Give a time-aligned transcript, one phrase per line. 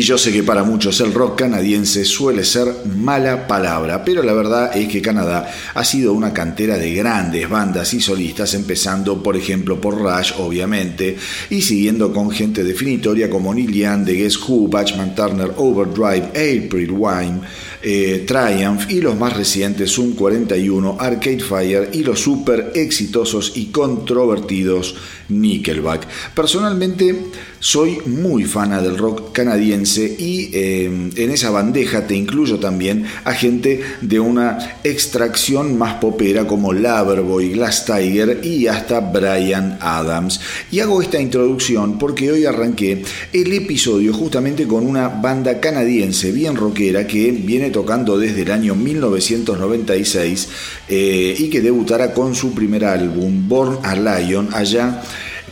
[0.00, 2.66] Y yo sé que para muchos el rock canadiense suele ser
[2.96, 7.92] mala palabra, pero la verdad es que Canadá ha sido una cantera de grandes bandas
[7.92, 11.18] y solistas, empezando por ejemplo por Rush, obviamente,
[11.50, 16.92] y siguiendo con gente definitoria como Neil Young, The Guess Who, Batchman Turner, Overdrive, April
[16.92, 17.40] Wine,
[17.82, 23.66] eh, Triumph y los más recientes Zoom 41, Arcade Fire y los super exitosos y
[23.66, 24.96] controvertidos
[25.28, 26.06] Nickelback.
[26.34, 27.14] Personalmente
[27.58, 33.32] soy muy fana del rock canadiense y eh, en esa bandeja te incluyo también a
[33.32, 40.40] gente de una extracción más popera como Loverboy, Glass Tiger y hasta Brian Adams.
[40.70, 46.56] Y hago esta introducción porque hoy arranqué el episodio justamente con una banda canadiense bien
[46.56, 50.48] rockera que viene tocando desde el año 1996
[50.88, 55.02] eh, y que debutara con su primer álbum, Born a Lion, allá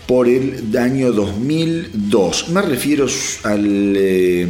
[0.07, 2.49] por el año 2002.
[2.51, 3.07] Me refiero
[3.45, 3.95] al...
[3.97, 4.49] Eh,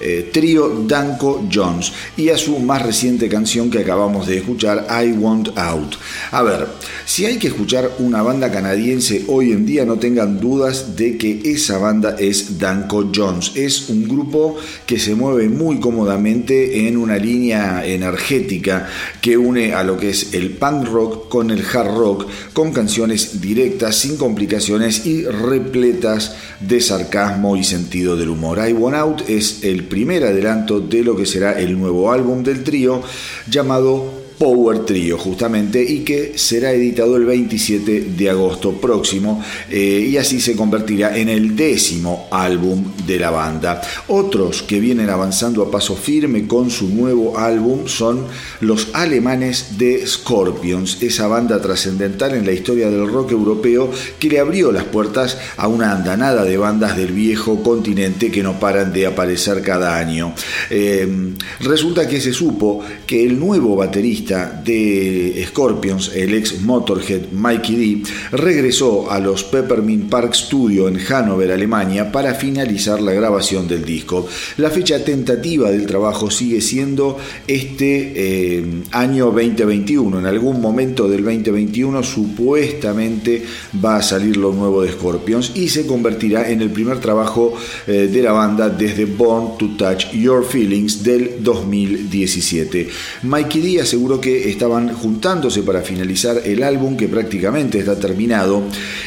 [0.00, 5.12] eh, trío Danko Jones y a su más reciente canción que acabamos de escuchar, I
[5.12, 5.96] Want Out.
[6.30, 6.68] A ver,
[7.04, 11.40] si hay que escuchar una banda canadiense hoy en día, no tengan dudas de que
[11.44, 13.52] esa banda es Danko Jones.
[13.54, 14.56] Es un grupo
[14.86, 18.88] que se mueve muy cómodamente en una línea energética
[19.20, 23.40] que une a lo que es el punk rock con el hard rock, con canciones
[23.40, 28.58] directas, sin complicaciones y repletas de sarcasmo y sentido del humor.
[28.66, 32.62] I Want Out es el primer adelanto de lo que será el nuevo álbum del
[32.62, 33.02] trío
[33.48, 40.16] llamado Power Trio justamente y que será editado el 27 de agosto próximo eh, y
[40.18, 43.80] así se convertirá en el décimo álbum de la banda.
[44.08, 48.26] Otros que vienen avanzando a paso firme con su nuevo álbum son
[48.60, 54.40] los alemanes de Scorpions, esa banda trascendental en la historia del rock europeo que le
[54.40, 59.06] abrió las puertas a una andanada de bandas del viejo continente que no paran de
[59.06, 60.34] aparecer cada año.
[60.70, 67.76] Eh, resulta que se supo que el nuevo baterista de Scorpions, el ex Motorhead Mikey
[67.76, 68.02] D,
[68.32, 74.26] regresó a los Peppermint Park Studio en Hannover, Alemania, para finalizar la grabación del disco.
[74.56, 80.18] La fecha tentativa del trabajo sigue siendo este eh, año 2021.
[80.18, 83.42] En algún momento del 2021 supuestamente
[83.84, 87.54] va a salir lo nuevo de Scorpions y se convertirá en el primer trabajo
[87.86, 92.88] eh, de la banda desde Born to Touch Your Feelings del 2017.
[93.22, 98.62] Mikey D aseguró que estaban juntándose para finalizar el álbum que prácticamente está terminado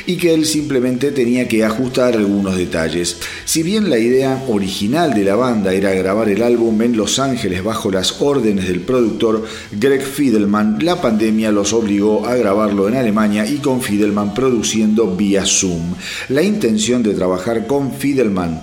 [0.05, 3.17] y que él simplemente tenía que ajustar algunos detalles.
[3.45, 7.63] Si bien la idea original de la banda era grabar el álbum en Los Ángeles
[7.63, 13.45] bajo las órdenes del productor Greg Fidelman, la pandemia los obligó a grabarlo en Alemania
[13.45, 15.93] y con Fidelman produciendo vía Zoom.
[16.29, 18.61] La intención de trabajar con Fidelman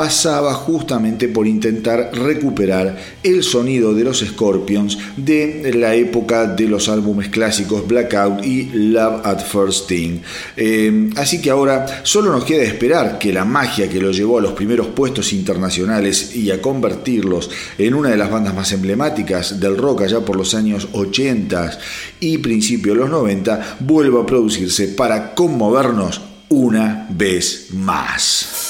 [0.00, 6.88] pasaba justamente por intentar recuperar el sonido de los Scorpions de la época de los
[6.88, 10.20] álbumes clásicos Blackout y Love at First Thing.
[10.56, 14.40] Eh, así que ahora solo nos queda esperar que la magia que lo llevó a
[14.40, 19.76] los primeros puestos internacionales y a convertirlos en una de las bandas más emblemáticas del
[19.76, 21.78] rock allá por los años 80
[22.20, 28.69] y principios de los 90 vuelva a producirse para conmovernos una vez más.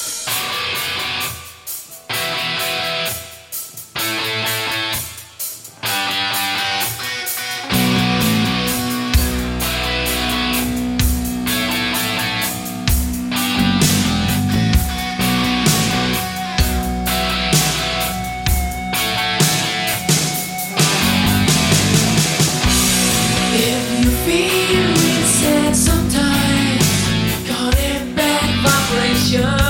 [29.31, 29.60] Nation.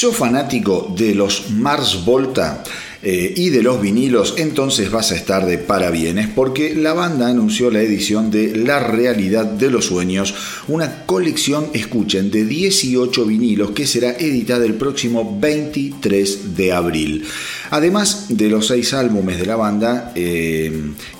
[0.00, 2.64] Sos fanático de los Mars Volta,
[3.02, 7.70] eh, y de los vinilos, entonces vas a estar de parabienes porque la banda anunció
[7.70, 10.34] la edición de La Realidad de los Sueños,
[10.68, 17.24] una colección, escuchen, de 18 vinilos que será editada el próximo 23 de abril.
[17.70, 20.70] Además de los seis álbumes de la banda eh,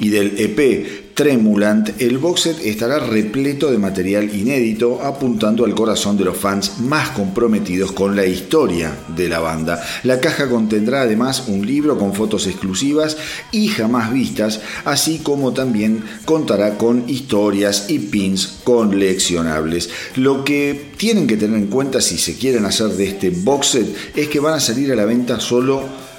[0.01, 6.25] y del EP Tremulant, el boxet estará repleto de material inédito apuntando al corazón de
[6.25, 9.83] los fans más comprometidos con la historia de la banda.
[10.05, 13.17] La caja contendrá además un libro con fotos exclusivas
[13.53, 19.91] y jamás vistas, así como también contará con historias y pins coleccionables.
[20.17, 23.87] Lo que tienen que tener en cuenta si se quieren hacer de este boxet
[24.17, 26.10] es que van a salir a la venta solo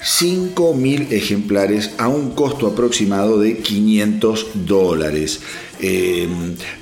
[0.00, 5.40] 5.000 ejemplares a un costo aproximado de 500 dólares.
[5.80, 6.28] Eh,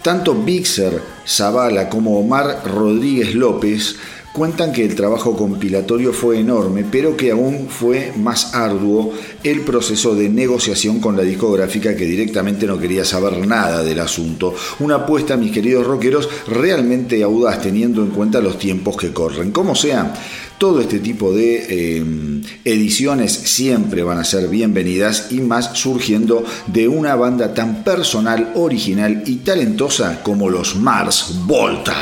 [0.02, 3.96] tanto Bixer Zavala como Omar Rodríguez López
[4.36, 10.14] cuentan que el trabajo compilatorio fue enorme, pero que aún fue más arduo el proceso
[10.14, 14.54] de negociación con la discográfica que directamente no quería saber nada del asunto.
[14.80, 19.52] Una apuesta, mis queridos rockeros, realmente audaz teniendo en cuenta los tiempos que corren.
[19.52, 20.12] Como sea,
[20.58, 26.88] todo este tipo de em, ediciones siempre van a ser bienvenidas y más surgiendo de
[26.88, 31.94] una banda tan personal, original y talentosa como los Mars Volta.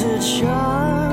[0.00, 1.10] the shadows.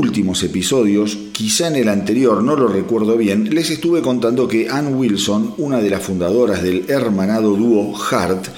[0.00, 4.94] Últimos episodios, quizá en el anterior, no lo recuerdo bien, les estuve contando que Ann
[4.94, 8.48] Wilson, una de las fundadoras del hermanado dúo Heart,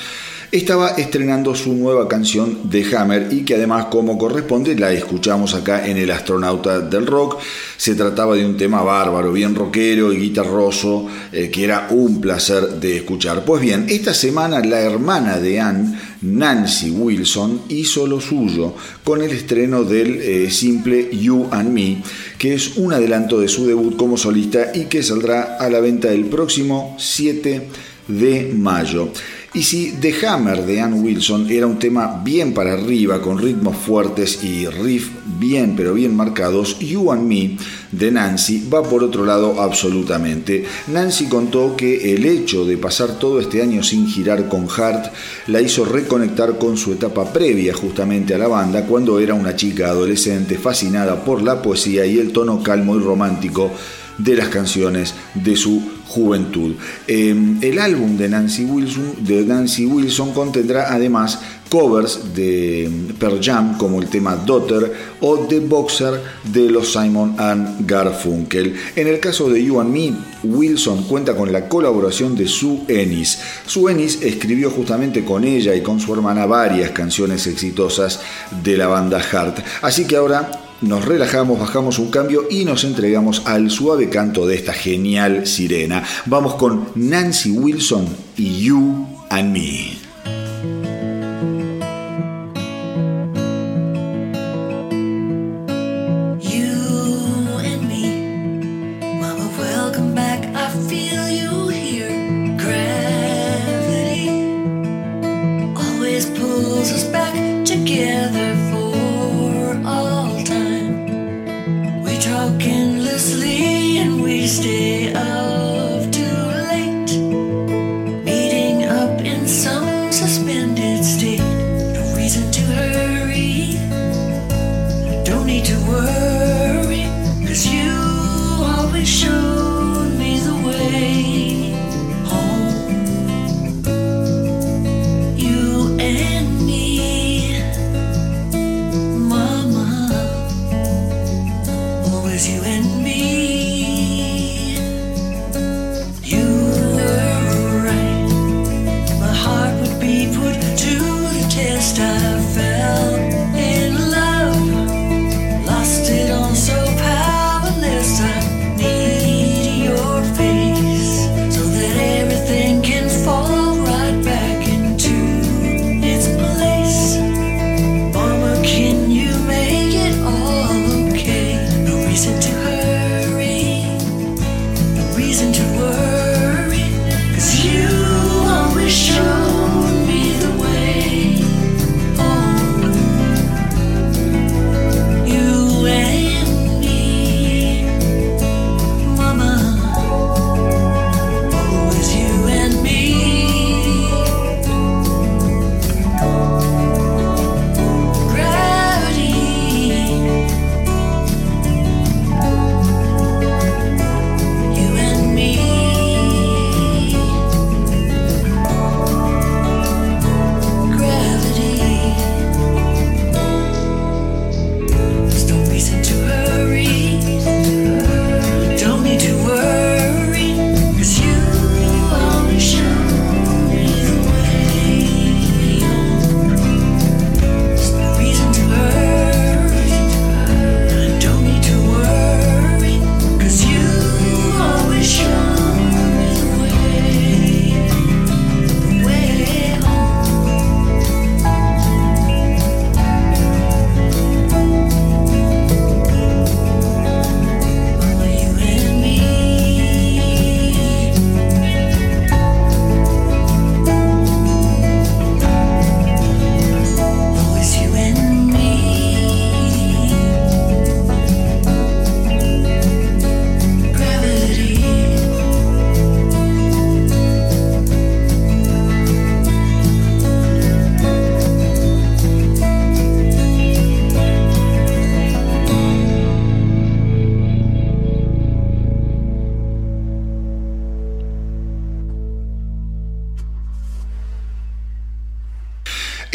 [0.52, 5.88] estaba estrenando su nueva canción The Hammer y que además como corresponde la escuchamos acá
[5.88, 7.40] en El astronauta del rock.
[7.78, 12.68] Se trataba de un tema bárbaro, bien rockero y guitarroso, eh, que era un placer
[12.78, 13.46] de escuchar.
[13.46, 19.31] Pues bien, esta semana la hermana de Anne, Nancy Wilson, hizo lo suyo con el
[19.31, 22.03] estreno del eh, simple You and Me,
[22.39, 26.13] que es un adelanto de su debut como solista y que saldrá a la venta
[26.13, 27.69] el próximo 7
[28.09, 29.09] de mayo.
[29.55, 33.77] Y si The Hammer de Ann Wilson era un tema bien para arriba, con ritmos
[33.77, 35.11] fuertes y riff
[35.42, 37.57] bien pero bien marcados, You and Me
[37.90, 40.64] de Nancy va por otro lado absolutamente.
[40.87, 45.12] Nancy contó que el hecho de pasar todo este año sin girar con Hart
[45.48, 49.88] la hizo reconectar con su etapa previa justamente a la banda, cuando era una chica
[49.88, 53.70] adolescente fascinada por la poesía y el tono calmo y romántico
[54.18, 56.74] de las canciones de su juventud.
[57.07, 61.40] Em, el álbum de Nancy, Wilson, de Nancy Wilson contendrá además
[61.73, 67.87] covers de Pearl Jam como el tema Daughter o The Boxer de los Simon and
[67.89, 68.77] Garfunkel.
[68.95, 70.13] En el caso de You and Me,
[70.45, 73.39] Wilson cuenta con la colaboración de Sue Ennis.
[73.65, 78.21] Sue Ennis escribió justamente con ella y con su hermana varias canciones exitosas
[78.63, 79.61] de la banda Heart.
[79.81, 80.51] Así que ahora
[80.83, 86.05] nos relajamos, bajamos un cambio y nos entregamos al suave canto de esta genial sirena.
[86.27, 88.07] Vamos con Nancy Wilson
[88.37, 90.02] y You and Me.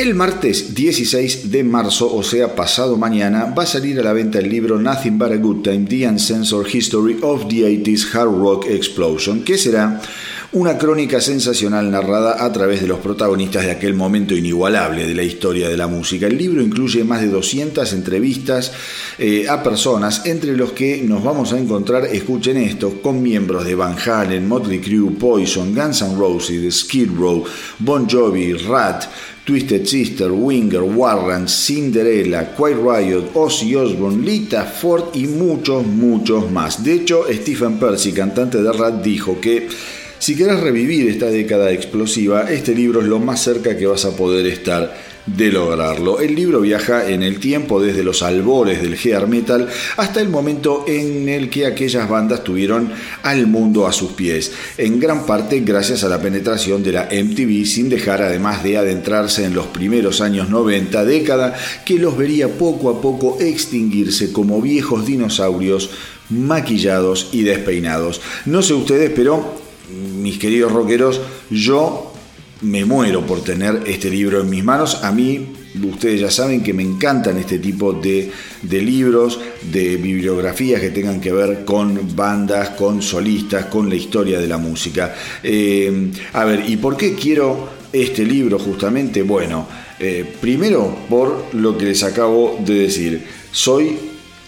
[0.07, 4.39] El martes 16 de marzo, o sea, pasado mañana, va a salir a la venta
[4.39, 8.67] el libro Nothing But a Good Time, The Uncensored History of the 80s Hard Rock
[8.69, 10.01] Explosion, que será
[10.53, 15.23] una crónica sensacional narrada a través de los protagonistas de aquel momento inigualable de la
[15.23, 16.27] historia de la música.
[16.27, 18.71] El libro incluye más de 200 entrevistas
[19.19, 23.75] eh, a personas, entre los que nos vamos a encontrar, escuchen esto, con miembros de
[23.75, 27.43] Van Halen, Motley Crue, Poison, Guns N' Roses, Skid Row,
[27.79, 29.03] Bon Jovi, Rat,
[29.47, 36.83] Twisted Sister, Winger, Warren, Cinderella, Quiet Riot, Ozzy Osbourne, Lita Ford y muchos, muchos más.
[36.83, 39.69] De hecho, Stephen Percy, cantante de Rat, dijo que
[40.19, 44.17] si querés revivir esta década explosiva, este libro es lo más cerca que vas a
[44.17, 44.93] poder estar
[45.27, 46.19] de lograrlo.
[46.19, 50.85] El libro viaja en el tiempo desde los albores del gear metal hasta el momento
[50.87, 52.91] en el que aquellas bandas tuvieron
[53.23, 57.65] al mundo a sus pies, en gran parte gracias a la penetración de la MTV
[57.65, 62.89] sin dejar además de adentrarse en los primeros años 90, década que los vería poco
[62.89, 65.89] a poco extinguirse como viejos dinosaurios
[66.29, 68.21] maquillados y despeinados.
[68.45, 69.55] No sé ustedes, pero
[70.19, 72.06] mis queridos rockeros, yo
[72.61, 75.03] me muero por tener este libro en mis manos.
[75.03, 75.47] A mí,
[75.83, 78.31] ustedes ya saben que me encantan este tipo de,
[78.63, 79.39] libros,
[79.71, 84.57] de bibliografías que tengan que ver con bandas, con solistas, con la historia de la
[84.57, 85.13] música.
[85.43, 89.21] Eh, a ver, ¿y por qué quiero este libro justamente?
[89.21, 89.67] Bueno,
[89.99, 93.23] eh, primero por lo que les acabo de decir.
[93.51, 93.97] Soy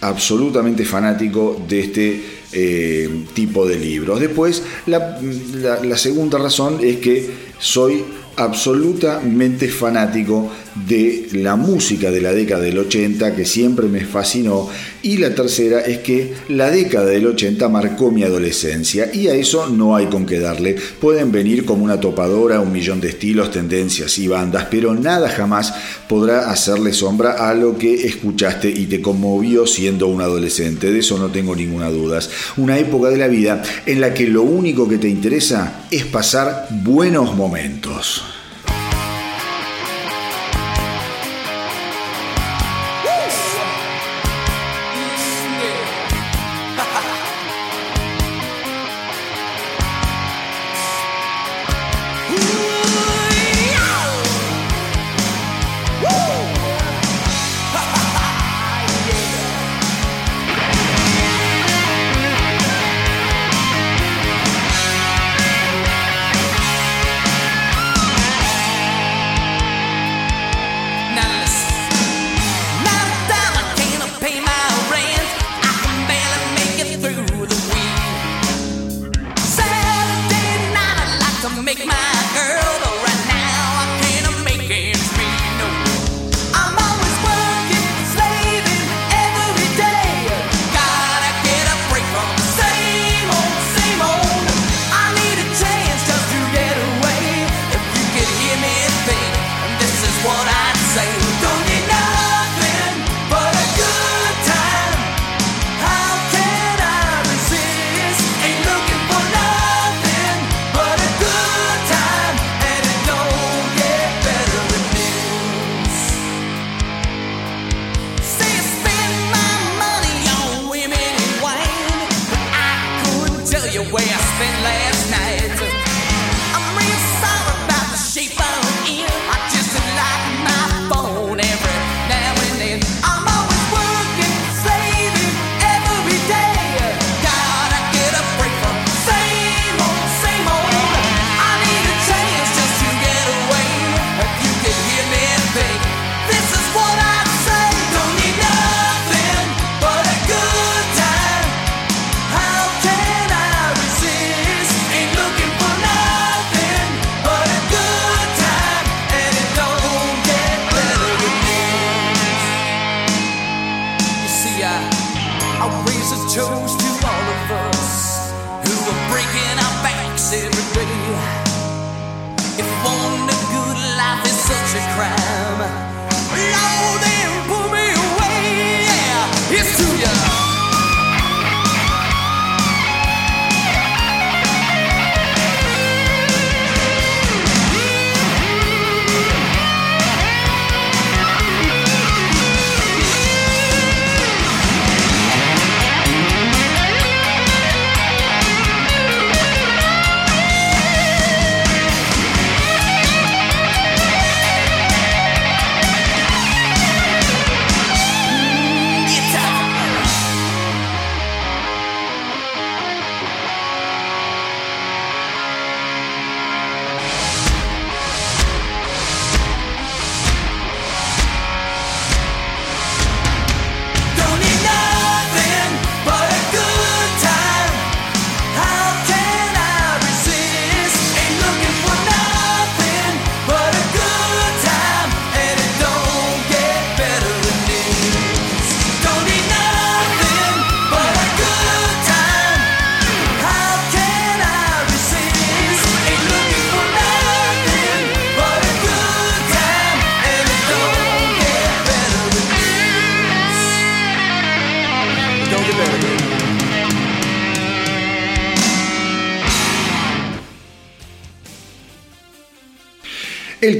[0.02, 4.18] absolutamente fanático de este eh, tipo de libros.
[4.18, 8.04] Después, la segunda razón es que soy
[8.36, 10.50] absolutamente fanático
[10.88, 14.68] de la música de la década del 80 que siempre me fascinó
[15.02, 19.68] y la tercera es que la década del 80 marcó mi adolescencia y a eso
[19.68, 20.76] no hay con qué darle.
[21.00, 25.72] Pueden venir como una topadora un millón de estilos, tendencias y bandas, pero nada jamás
[26.08, 30.92] podrá hacerle sombra a lo que escuchaste y te conmovió siendo un adolescente.
[30.92, 32.20] De eso no tengo ninguna duda.
[32.56, 36.66] Una época de la vida en la que lo único que te interesa es pasar
[36.70, 38.39] buenos momentos.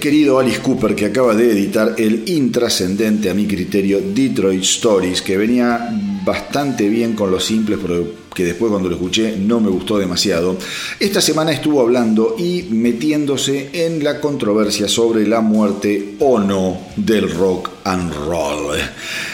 [0.01, 5.37] Querido Alice Cooper que acaba de editar el intrascendente a mi criterio Detroit Stories, que
[5.37, 5.91] venía
[6.25, 8.05] bastante bien con los simples, pero
[8.35, 10.57] que después cuando lo escuché no me gustó demasiado,
[10.99, 17.31] esta semana estuvo hablando y metiéndose en la controversia sobre la muerte o no del
[17.31, 18.77] rock and roll.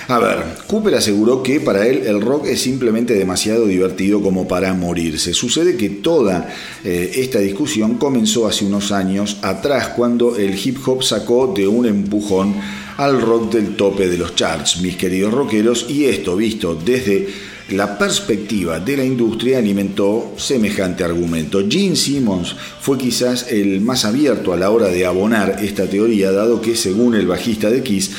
[0.09, 4.72] A ver, Cooper aseguró que para él el rock es simplemente demasiado divertido como para
[4.72, 5.35] morirse.
[5.35, 6.49] Sucede que toda
[6.85, 11.87] eh, esta discusión comenzó hace unos años atrás cuando el hip hop sacó de un
[11.87, 12.55] empujón
[12.96, 17.28] al rock del tope de los charts, mis queridos rockeros, y esto visto desde
[17.70, 21.64] la perspectiva de la industria alimentó semejante argumento.
[21.68, 26.61] Gene Simmons fue quizás el más abierto a la hora de abonar esta teoría, dado
[26.61, 28.12] que según el bajista de Kiss,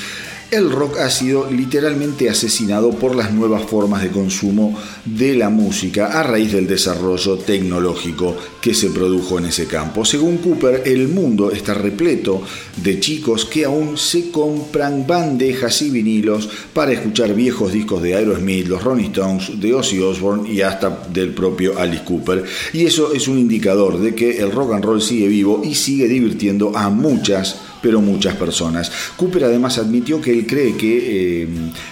[0.50, 6.20] el rock ha sido literalmente asesinado por las nuevas formas de consumo de la música
[6.20, 10.06] a raíz del desarrollo tecnológico que se produjo en ese campo.
[10.06, 12.42] Según Cooper, el mundo está repleto
[12.78, 18.68] de chicos que aún se compran bandejas y vinilos para escuchar viejos discos de Aerosmith,
[18.68, 22.46] los Rolling Stones, de Ozzy Osbourne y hasta del propio Alice Cooper.
[22.72, 26.08] Y eso es un indicador de que el rock and roll sigue vivo y sigue
[26.08, 28.92] divirtiendo a muchas pero muchas personas.
[29.16, 31.48] Cooper además admitió que él cree que eh,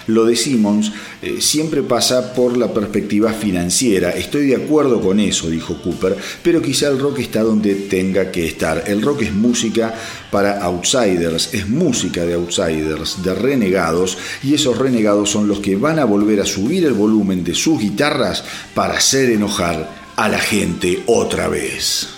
[0.08, 4.10] lo de Simmons eh, siempre pasa por la perspectiva financiera.
[4.10, 8.46] Estoy de acuerdo con eso, dijo Cooper, pero quizá el rock está donde tenga que
[8.46, 8.84] estar.
[8.86, 9.94] El rock es música
[10.30, 15.98] para outsiders, es música de outsiders, de renegados, y esos renegados son los que van
[15.98, 18.44] a volver a subir el volumen de sus guitarras
[18.74, 22.15] para hacer enojar a la gente otra vez.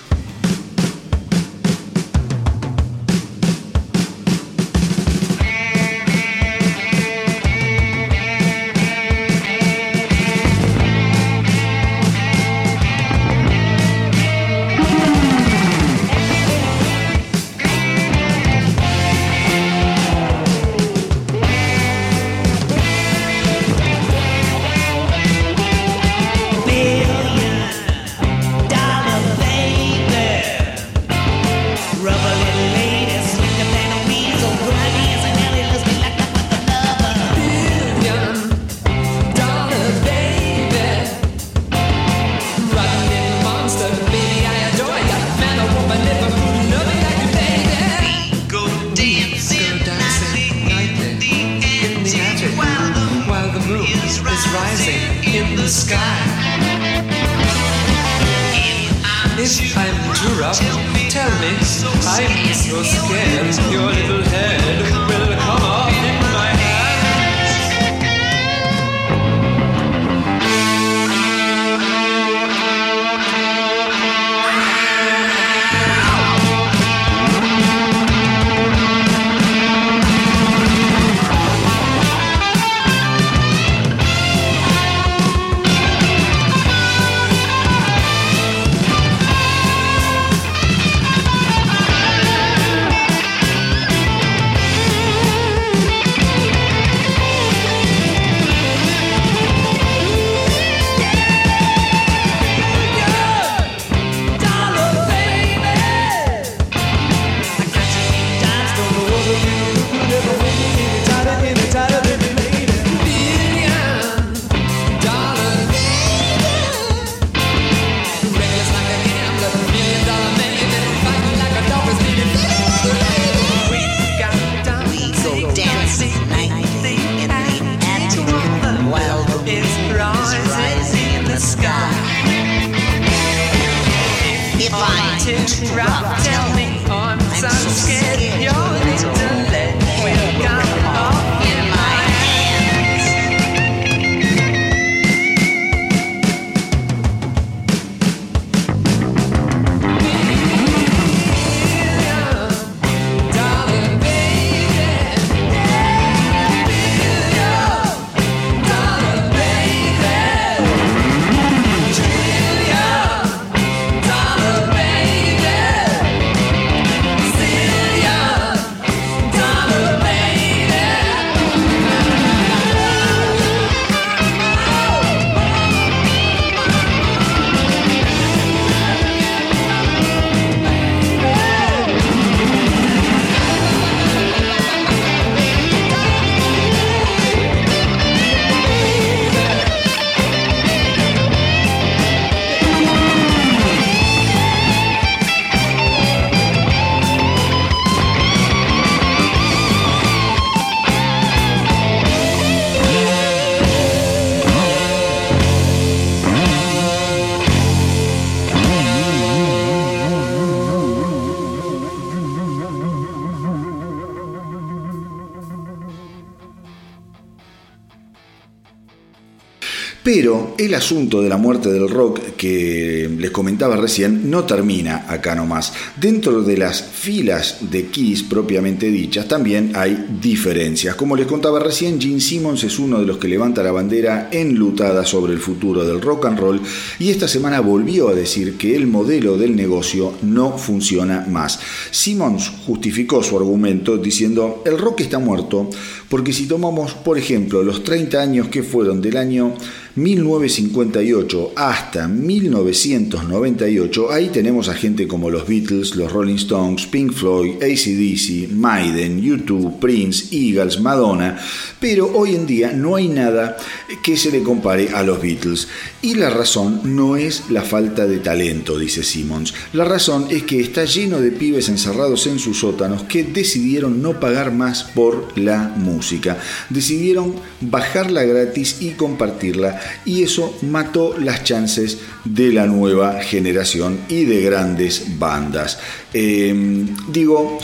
[220.11, 225.35] Pero el asunto de la muerte del rock que les comentaba recién no termina acá
[225.35, 225.75] nomás.
[226.01, 230.95] Dentro de las filas de Kiss propiamente dichas también hay diferencias.
[230.95, 235.05] Como les contaba recién, Gene Simmons es uno de los que levanta la bandera enlutada
[235.05, 236.63] sobre el futuro del rock and roll
[236.99, 241.61] y esta semana volvió a decir que el modelo del negocio no funciona más.
[241.91, 245.69] Simmons justificó su argumento diciendo, el rock está muerto
[246.09, 249.53] porque si tomamos, por ejemplo, los 30 años que fueron del año
[249.99, 257.57] 1958 hasta 1998, ahí tenemos a gente como los Beatles, los Rolling Stones, Pink Floyd,
[257.57, 261.39] ACDC, Maiden, YouTube, Prince, Eagles, Madonna,
[261.81, 263.57] pero hoy en día no hay nada
[264.03, 265.69] que se le compare a los Beatles.
[266.01, 269.55] Y la razón no es la falta de talento, dice Simmons.
[269.73, 274.21] La razón es que está lleno de pibes encerrados en sus sótanos que decidieron no
[274.21, 276.39] pagar más por la música.
[276.71, 284.25] Decidieron bajarla gratis y compartirla y eso mató las chances de la nueva generación y
[284.25, 285.79] de grandes bandas.
[286.13, 287.59] Em, digo,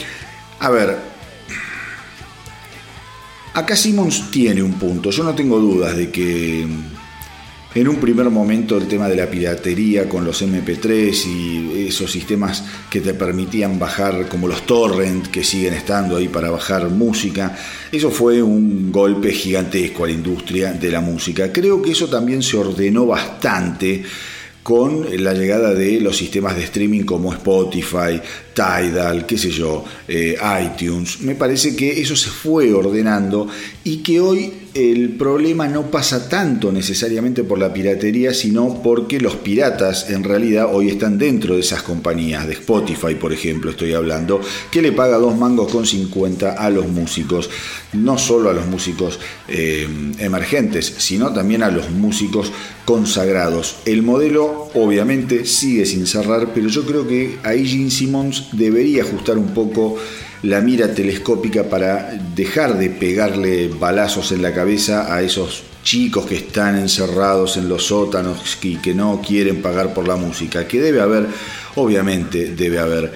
[0.61, 0.97] a ver,
[3.55, 6.67] acá Simmons tiene un punto, yo no tengo dudas de que
[7.75, 12.65] en un primer momento el tema de la piratería con los MP3 y esos sistemas
[12.89, 17.57] que te permitían bajar como los torrent que siguen estando ahí para bajar música,
[17.91, 21.53] eso fue un golpe gigantesco a la industria de la música.
[21.53, 24.05] Creo que eso también se ordenó bastante
[24.63, 28.21] con la llegada de los sistemas de streaming como Spotify,
[28.55, 31.21] Tidal, qué sé yo, eh, iTunes.
[31.21, 33.49] Me parece que eso se fue ordenando
[33.83, 39.37] y que hoy el problema no pasa tanto necesariamente por la piratería, sino porque los
[39.37, 44.41] piratas en realidad hoy están dentro de esas compañías, de Spotify por ejemplo estoy hablando,
[44.73, 47.51] que le paga dos mangos con 50 a los músicos,
[47.93, 49.87] no solo a los músicos eh,
[50.19, 52.51] emergentes, sino también a los músicos
[52.85, 53.77] consagrados.
[53.85, 59.39] El modelo obviamente sigue sin cerrar, pero yo creo que ahí Gene Simmons debería ajustar
[59.39, 59.97] un poco
[60.43, 66.37] la mira telescópica para dejar de pegarle balazos en la cabeza a esos chicos que
[66.37, 71.01] están encerrados en los sótanos y que no quieren pagar por la música, que debe
[71.01, 71.27] haber,
[71.77, 73.13] obviamente debe haber.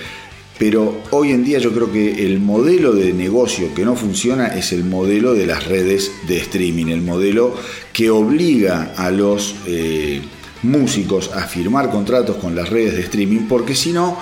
[0.58, 4.72] Pero hoy en día yo creo que el modelo de negocio que no funciona es
[4.72, 7.54] el modelo de las redes de streaming, el modelo
[7.92, 10.20] que obliga a los eh,
[10.62, 14.18] músicos a firmar contratos con las redes de streaming, porque si no,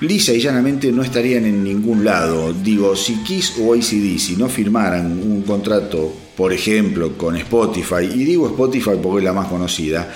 [0.00, 2.52] lisa y llanamente no estarían en ningún lado.
[2.52, 8.46] Digo, si Kiss o ACDC no firmaran un contrato, por ejemplo, con Spotify, y digo
[8.48, 10.12] Spotify porque es la más conocida,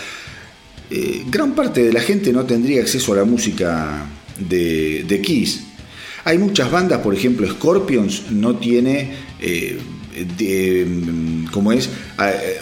[0.90, 4.06] eh, gran parte de la gente no tendría acceso a la música
[4.38, 5.64] de, Kiss.
[6.24, 9.78] Hay muchas bandas, por ejemplo, Scorpions no tiene, eh,
[10.86, 11.88] mm, como es,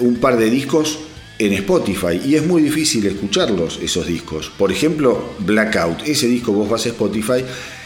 [0.01, 1.01] un par de discos
[1.39, 4.51] en Spotify y es muy difícil escucharlos esos discos.
[4.57, 7.45] Por ejemplo, Blackout, ese disco vos vas a Spotify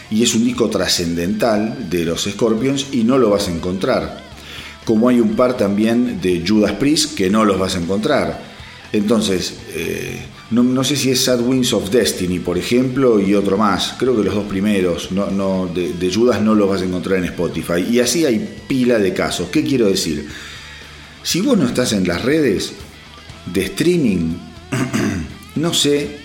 [0.09, 4.23] y es un disco trascendental de los Scorpions y no lo vas a encontrar.
[4.85, 8.53] Como hay un par también de Judas Priest que no los vas a encontrar.
[8.91, 10.19] Entonces, eh,
[10.51, 13.95] no, sé si es Sad Wings of Destiny, por ejemplo, y otro más.
[13.97, 17.19] Creo que los dos primeros no, no, de, de Judas no los vas a encontrar
[17.19, 17.85] en Spotify.
[17.89, 19.47] Y así hay pila de casos.
[19.49, 20.27] ¿Qué quiero decir?
[21.23, 22.73] Si vos no estás en las redes,
[23.45, 24.37] de streaming,
[25.55, 26.23] no sé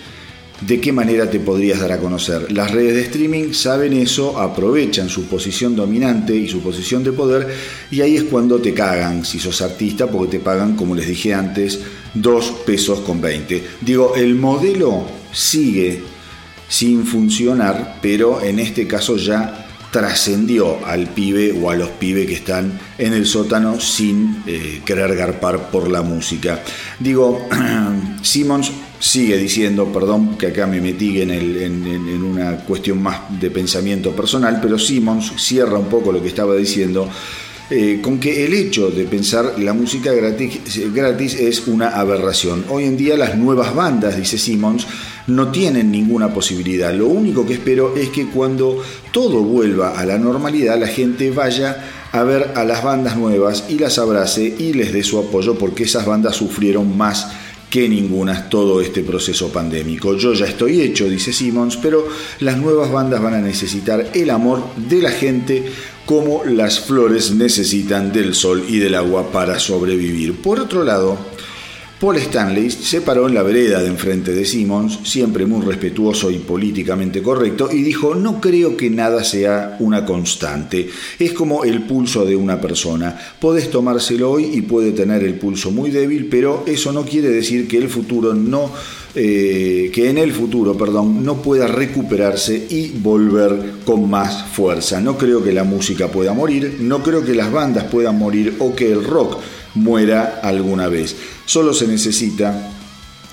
[0.61, 2.51] de qué manera te podrías dar a conocer.
[2.51, 7.49] Las redes de streaming saben eso, aprovechan su posición dominante y su posición de poder
[7.91, 11.33] y ahí es cuando te cagan si sos artista porque te pagan, como les dije
[11.33, 11.81] antes,
[12.15, 13.63] 2 pesos con 20.
[13.81, 16.03] Digo, el modelo sigue
[16.69, 22.35] sin funcionar, pero en este caso ya trascendió al pibe o a los pibes que
[22.35, 26.63] están en el sótano sin eh, querer garpar por la música.
[26.99, 27.47] Digo,
[28.23, 34.15] Simmons sigue diciendo, perdón que acá me metí en, en, una cuestión más de pensamiento
[34.15, 37.09] personal, pero Simmons cierra un poco lo que estaba diciendo.
[37.71, 40.59] Eh, con que el hecho de pensar la música gratis,
[40.95, 42.65] gratis es una aberración.
[42.71, 44.87] Hoy en día las nuevas bandas, dice Simmons,
[45.27, 46.95] no tienen ninguna posibilidad.
[46.95, 51.85] Lo único que espero es que cuando todo vuelva a la normalidad, la gente vaya
[52.11, 55.83] a ver a las bandas nuevas y las abrace y les dé su apoyo porque
[55.83, 57.29] esas bandas sufrieron más
[57.69, 60.17] que ninguna todo este proceso pandémico.
[60.17, 62.07] Yo ya estoy hecho, dice Simmons, pero
[62.41, 65.65] las nuevas bandas van a necesitar el amor de la gente
[66.09, 70.41] como las flores necesitan del sol y del agua para sobrevivir.
[70.41, 71.19] Por otro lado,
[72.01, 76.39] Paul Stanley se paró en la vereda de enfrente de Simmons, siempre muy respetuoso y
[76.39, 80.89] políticamente correcto, y dijo, no creo que nada sea una constante,
[81.19, 85.73] es como el pulso de una persona, podés tomárselo hoy y puede tener el pulso
[85.73, 88.71] muy débil, pero eso no quiere decir que el futuro no
[89.15, 95.01] eh, que en el futuro, perdón, no pueda recuperarse y volver con más fuerza.
[95.01, 98.77] No creo que la música pueda morir, no creo que las bandas puedan morir o
[98.77, 99.39] que el rock
[99.79, 101.17] muera alguna vez.
[101.47, 102.75] Solo se necesita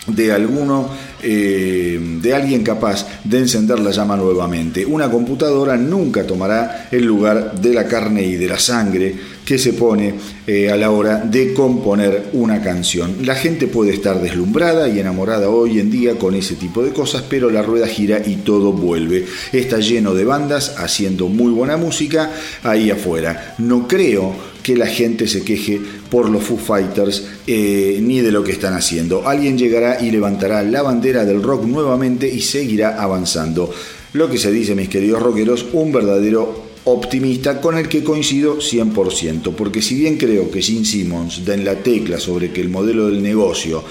[0.08, 0.90] de alguno,
[1.22, 4.86] eh, de alguien capaz de encender la llama nuevamente.
[4.86, 9.74] Una computadora nunca tomará el lugar de la carne y de la sangre que se
[9.74, 10.16] pone
[10.46, 13.18] eh, a la hora de componer una canción.
[13.24, 17.24] La gente puede estar deslumbrada y enamorada hoy en día con ese tipo de cosas,
[17.28, 19.26] pero la rueda gira y todo vuelve.
[19.52, 22.32] Está lleno de bandas haciendo muy buena música
[22.64, 23.56] ahí afuera.
[23.58, 28.44] No creo que la gente se queje por los Foo Fighters eh, ni de lo
[28.44, 29.28] que están haciendo.
[29.28, 33.72] Alguien llegará y levantará la bandera del rock nuevamente y seguirá avanzando.
[34.14, 39.54] Lo que se dice, mis queridos rockeros, un verdadero optimista con el que coincido 100%,
[39.54, 43.06] porque si bien creo que Gene Simmons da en la tecla sobre que el modelo
[43.06, 43.84] del negocio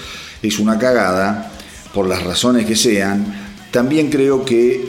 [0.42, 1.52] es una cagada,
[1.92, 3.43] por las razones que sean,
[3.74, 4.88] también creo que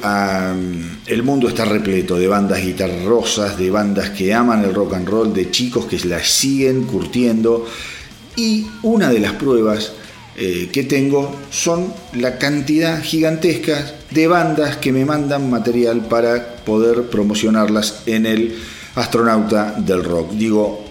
[1.07, 5.33] el mundo está repleto de bandas guitarrosas, de bandas que aman el rock and roll,
[5.33, 7.65] de chicos que la siguen curtiendo.
[8.35, 9.93] Y una de las pruebas
[10.37, 17.09] eh, que tengo son la cantidad gigantesca de bandas que me mandan material para poder
[17.09, 18.55] promocionarlas en el
[18.93, 20.33] astronauta del rock.
[20.33, 20.85] Digo,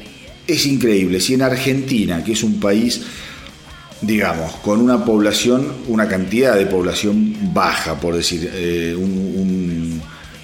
[0.49, 1.20] es increíble.
[1.20, 3.03] Si en Argentina, que es un país
[4.01, 8.97] digamos, con una población, una cantidad de población baja, por decir, eh,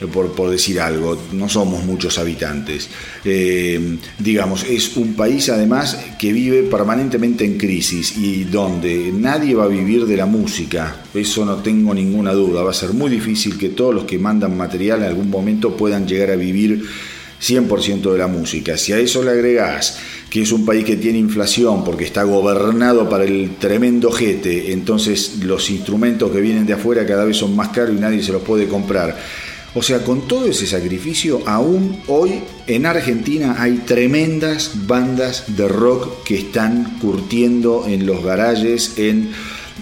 [0.08, 2.88] por, decir algo, no somos muchos habitantes.
[3.24, 9.64] Eh, digamos, es un país además que vive permanentemente en crisis y donde nadie va
[9.64, 13.58] a vivir de la música, eso no tengo ninguna duda, va a ser muy difícil
[13.58, 16.82] que todos los que mandan material en algún momento puedan llegar a vivir
[17.40, 18.76] 100% de la música.
[18.76, 23.08] Si a eso le agregás que es un país que tiene inflación porque está gobernado
[23.08, 27.68] para el tremendo jete, entonces los instrumentos que vienen de afuera cada vez son más
[27.68, 29.16] caros y nadie se los puede comprar.
[29.72, 36.24] O sea, con todo ese sacrificio, aún hoy en Argentina hay tremendas bandas de rock
[36.24, 39.30] que están curtiendo en los garajes, en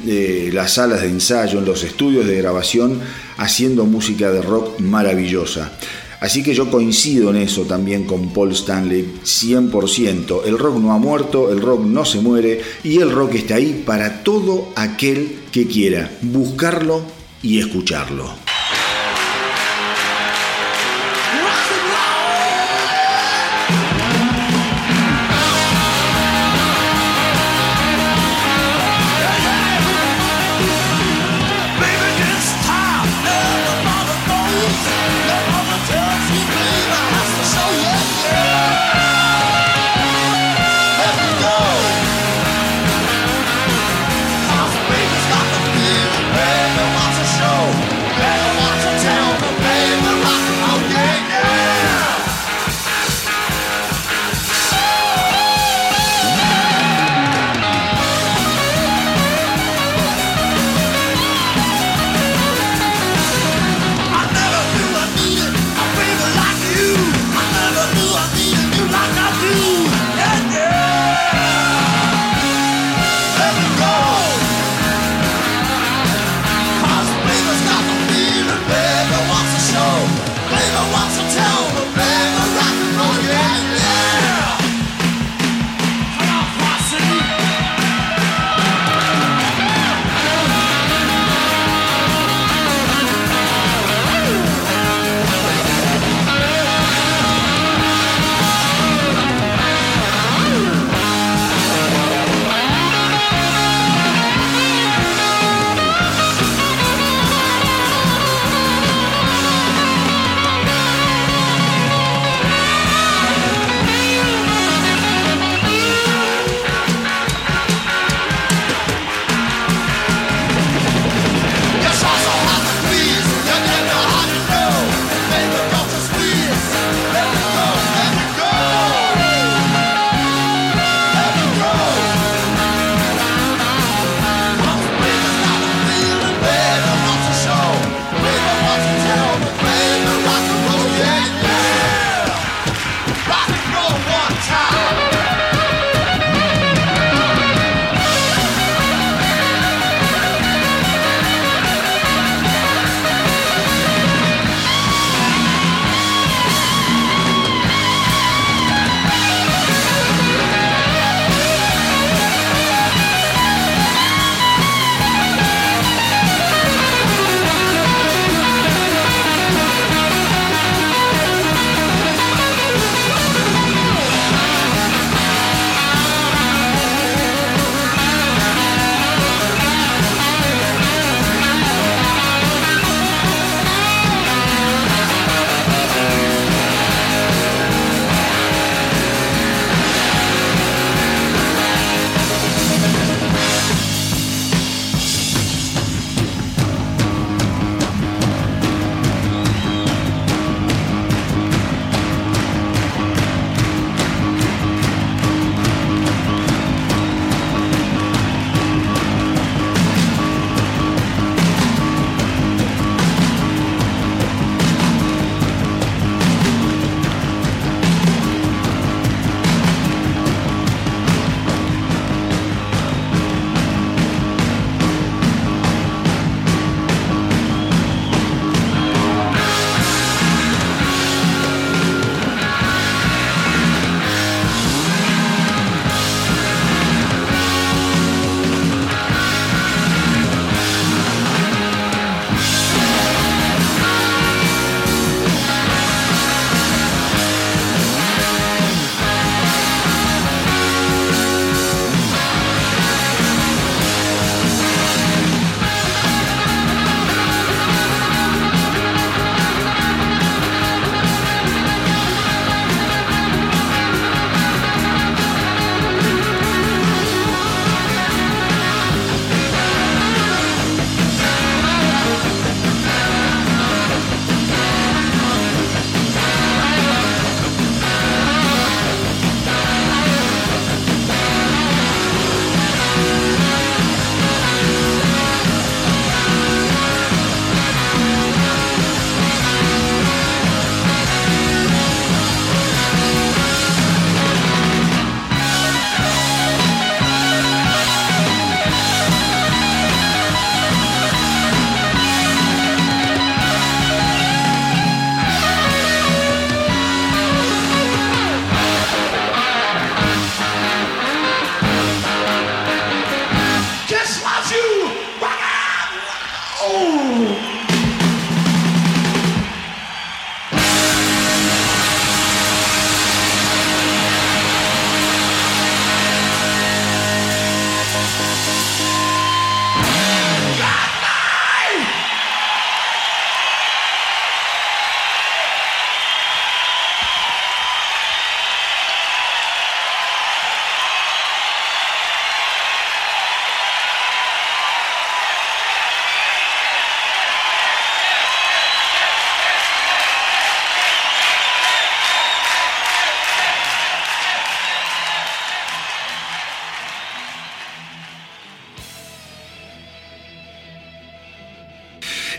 [0.06, 3.00] eh, las salas de ensayo, en los estudios de grabación,
[3.38, 5.72] haciendo música de rock maravillosa.
[6.20, 10.42] Así que yo coincido en eso también con Paul Stanley 100%.
[10.46, 13.82] El rock no ha muerto, el rock no se muere y el rock está ahí
[13.86, 17.02] para todo aquel que quiera buscarlo
[17.42, 18.47] y escucharlo.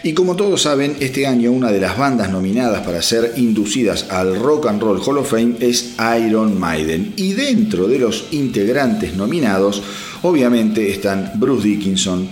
[0.01, 4.39] Y como todos saben, este año una de las bandas nominadas para ser inducidas al
[4.39, 7.13] Rock and Roll Hall of Fame es Iron Maiden.
[7.17, 9.83] Y dentro de los integrantes nominados,
[10.21, 12.29] obviamente están Bruce Dickinson,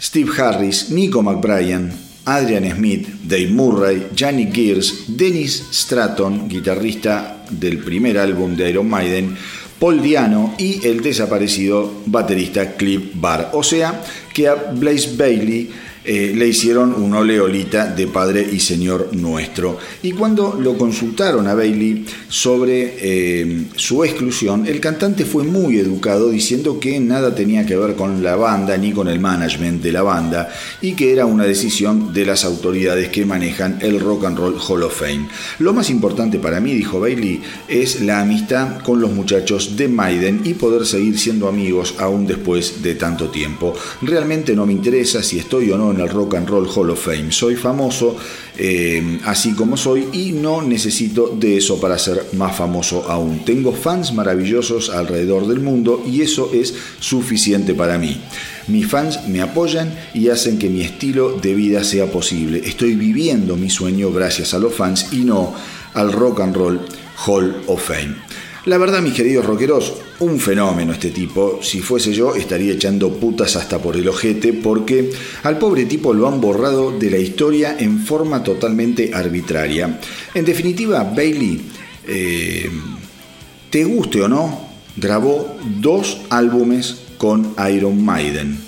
[0.00, 1.90] Steve Harris, Nico McBrien,
[2.26, 9.36] Adrian Smith, Dave Murray, Johnny Gears, Dennis Stratton, guitarrista del primer álbum de Iron Maiden,
[9.78, 13.48] Paul Diano y el desaparecido baterista Cliff Barr.
[13.54, 14.02] O sea
[14.34, 15.70] que a Blaze Bailey
[16.02, 19.78] eh, le hicieron un oleolita de Padre y Señor nuestro.
[20.02, 26.30] Y cuando lo consultaron a Bailey sobre eh, su exclusión, el cantante fue muy educado
[26.30, 30.02] diciendo que nada tenía que ver con la banda ni con el management de la
[30.02, 30.48] banda
[30.80, 34.82] y que era una decisión de las autoridades que manejan el Rock and Roll Hall
[34.84, 35.28] of Fame.
[35.58, 40.40] Lo más importante para mí, dijo Bailey, es la amistad con los muchachos de Maiden
[40.44, 43.74] y poder seguir siendo amigos aún después de tanto tiempo.
[44.00, 47.04] Realmente no me interesa si estoy o no en el Rock and Roll Hall of
[47.04, 47.32] Fame.
[47.32, 48.16] Soy famoso
[48.56, 53.44] eh, así como soy y no necesito de eso para ser más famoso aún.
[53.44, 58.20] Tengo fans maravillosos alrededor del mundo y eso es suficiente para mí.
[58.68, 62.62] Mis fans me apoyan y hacen que mi estilo de vida sea posible.
[62.64, 65.54] Estoy viviendo mi sueño gracias a los fans y no
[65.94, 66.80] al Rock and Roll
[67.26, 68.14] Hall of Fame.
[68.66, 71.60] La verdad, mis queridos rockeros, un fenómeno este tipo.
[71.62, 75.10] Si fuese yo, estaría echando putas hasta por el ojete, porque
[75.44, 79.98] al pobre tipo lo han borrado de la historia en forma totalmente arbitraria.
[80.34, 81.58] En definitiva, Bailey,
[82.06, 82.70] eh,
[83.70, 88.58] te guste o no, grabó dos álbumes con Iron Maiden: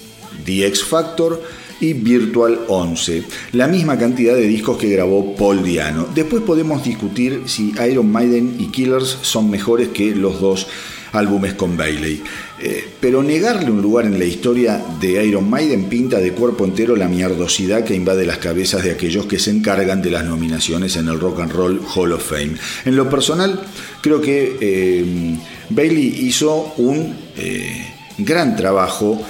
[0.46, 1.42] The X Factor
[1.82, 6.06] y Virtual 11, la misma cantidad de discos que grabó Paul Diano.
[6.14, 10.68] Después podemos discutir si Iron Maiden y Killers son mejores que los dos
[11.10, 12.22] álbumes con Bailey.
[12.60, 16.94] Eh, pero negarle un lugar en la historia de Iron Maiden pinta de cuerpo entero
[16.94, 21.08] la mierdosidad que invade las cabezas de aquellos que se encargan de las nominaciones en
[21.08, 22.54] el Rock and Roll Hall of Fame.
[22.84, 23.60] En lo personal,
[24.00, 25.36] creo que eh,
[25.68, 27.86] Bailey hizo un eh,
[28.18, 29.20] gran trabajo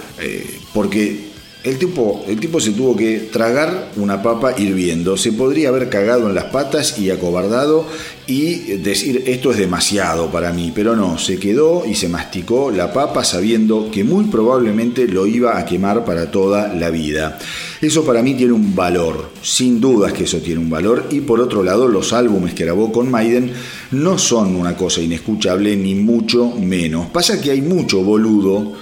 [0.72, 1.31] porque
[1.64, 5.16] el tipo, el tipo se tuvo que tragar una papa hirviendo.
[5.16, 7.86] Se podría haber cagado en las patas y acobardado
[8.26, 12.92] y decir esto es demasiado para mí, pero no, se quedó y se masticó la
[12.92, 17.38] papa sabiendo que muy probablemente lo iba a quemar para toda la vida.
[17.80, 21.40] Eso para mí tiene un valor, sin dudas que eso tiene un valor y por
[21.40, 23.52] otro lado los álbumes que grabó con Maiden
[23.92, 27.08] no son una cosa inescuchable ni mucho menos.
[27.10, 28.72] Pasa que hay mucho boludo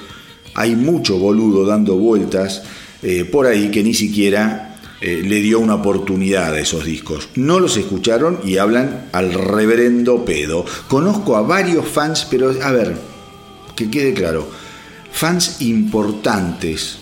[0.55, 2.63] hay mucho boludo dando vueltas
[3.03, 7.31] eh, por ahí que ni siquiera eh, le dio una oportunidad a esos discos.
[7.35, 10.65] No los escucharon y hablan al reverendo pedo.
[10.89, 12.95] Conozco a varios fans, pero a ver,
[13.75, 14.47] que quede claro,
[15.11, 16.99] fans importantes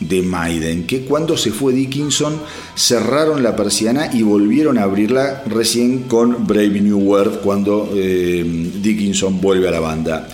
[0.00, 2.40] de Maiden, que cuando se fue Dickinson
[2.74, 8.44] cerraron la persiana y volvieron a abrirla recién con Brave New World cuando eh,
[8.82, 10.28] Dickinson vuelve a la banda.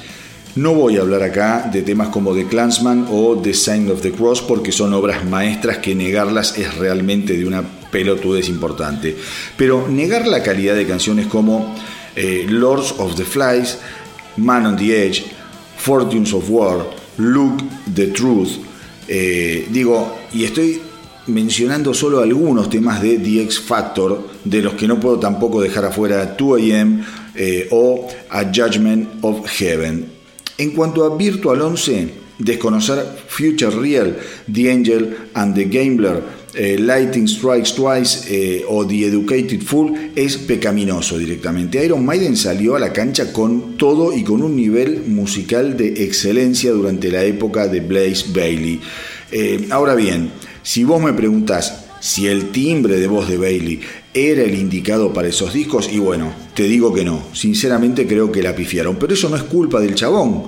[0.57, 4.12] No voy a hablar acá de temas como The Clansman o The Sign of the
[4.12, 9.16] Cross porque son obras maestras que negarlas es realmente de una pelotudez importante.
[9.57, 11.74] Pero negar la calidad de canciones como
[12.16, 13.78] eh, Lords of the Flies,
[14.36, 15.24] Man on the Edge,
[15.76, 16.84] Fortunes of War,
[17.18, 17.62] Look
[17.94, 18.59] the Truth,
[19.07, 20.82] eh, digo, y estoy
[21.28, 25.84] mencionando solo algunos temas de The X Factor, de los que no puedo tampoco dejar
[25.84, 30.17] afuera 2AM eh, o A Judgment of Heaven.
[30.61, 32.09] En cuanto a Virtual 11,
[32.40, 32.98] desconocer
[33.28, 34.18] Future Real,
[34.52, 36.20] The Angel and the Gambler,
[36.52, 41.84] eh, Lighting Strikes Twice eh, o The Educated Fool es pecaminoso directamente.
[41.84, 46.72] Iron Maiden salió a la cancha con todo y con un nivel musical de excelencia
[46.72, 48.80] durante la época de Blaze Bailey.
[49.30, 50.32] Eh, ahora bien,
[50.64, 53.80] si vos me preguntás si el timbre de voz de Bailey
[54.14, 58.42] era el indicado para esos discos, y bueno, te digo que no, sinceramente creo que
[58.42, 60.44] la pifiaron, pero eso no es culpa del chabón,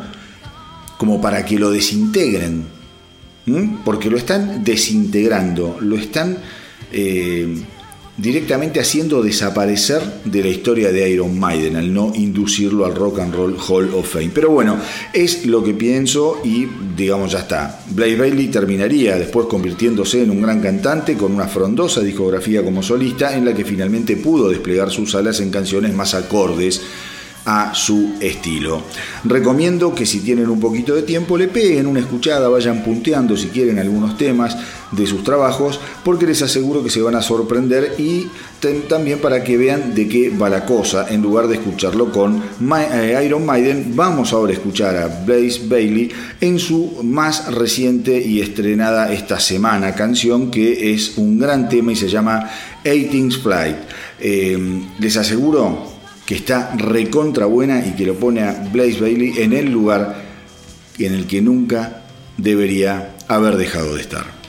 [0.99, 2.65] como para que lo desintegren,
[3.85, 6.39] porque lo están desintegrando, lo están...
[6.93, 7.63] Eh,
[8.21, 13.35] directamente haciendo desaparecer de la historia de Iron Maiden al no inducirlo al Rock and
[13.35, 14.31] Roll Hall of Fame.
[14.35, 14.77] Pero bueno,
[15.13, 16.67] es lo que pienso y
[16.97, 17.81] digamos ya está.
[17.91, 23.37] Blaze Bailey terminaría después convirtiéndose en un gran cantante con una frondosa discografía como solista
[23.37, 26.83] en la que finalmente pudo desplegar sus alas en canciones más acordes
[27.45, 28.83] a su estilo.
[29.25, 33.49] Recomiendo que si tienen un poquito de tiempo le peguen una escuchada, vayan punteando si
[33.49, 34.57] quieren algunos temas
[34.91, 38.27] de sus trabajos, porque les aseguro que se van a sorprender y
[38.89, 42.43] también para que vean de qué va la cosa, en lugar de escucharlo con
[42.77, 46.11] eh, Iron Maiden, vamos ahora a escuchar a Blaze Bailey
[46.41, 51.97] en su más reciente y estrenada esta semana canción que es un gran tema y
[51.97, 52.51] se llama
[52.85, 53.77] 18 Flight.
[54.19, 55.90] Eh, les aseguro
[56.31, 60.23] que está recontra buena y que lo pone a Blaze Bailey en el lugar
[60.97, 62.05] en el que nunca
[62.37, 64.40] debería haber dejado de estar.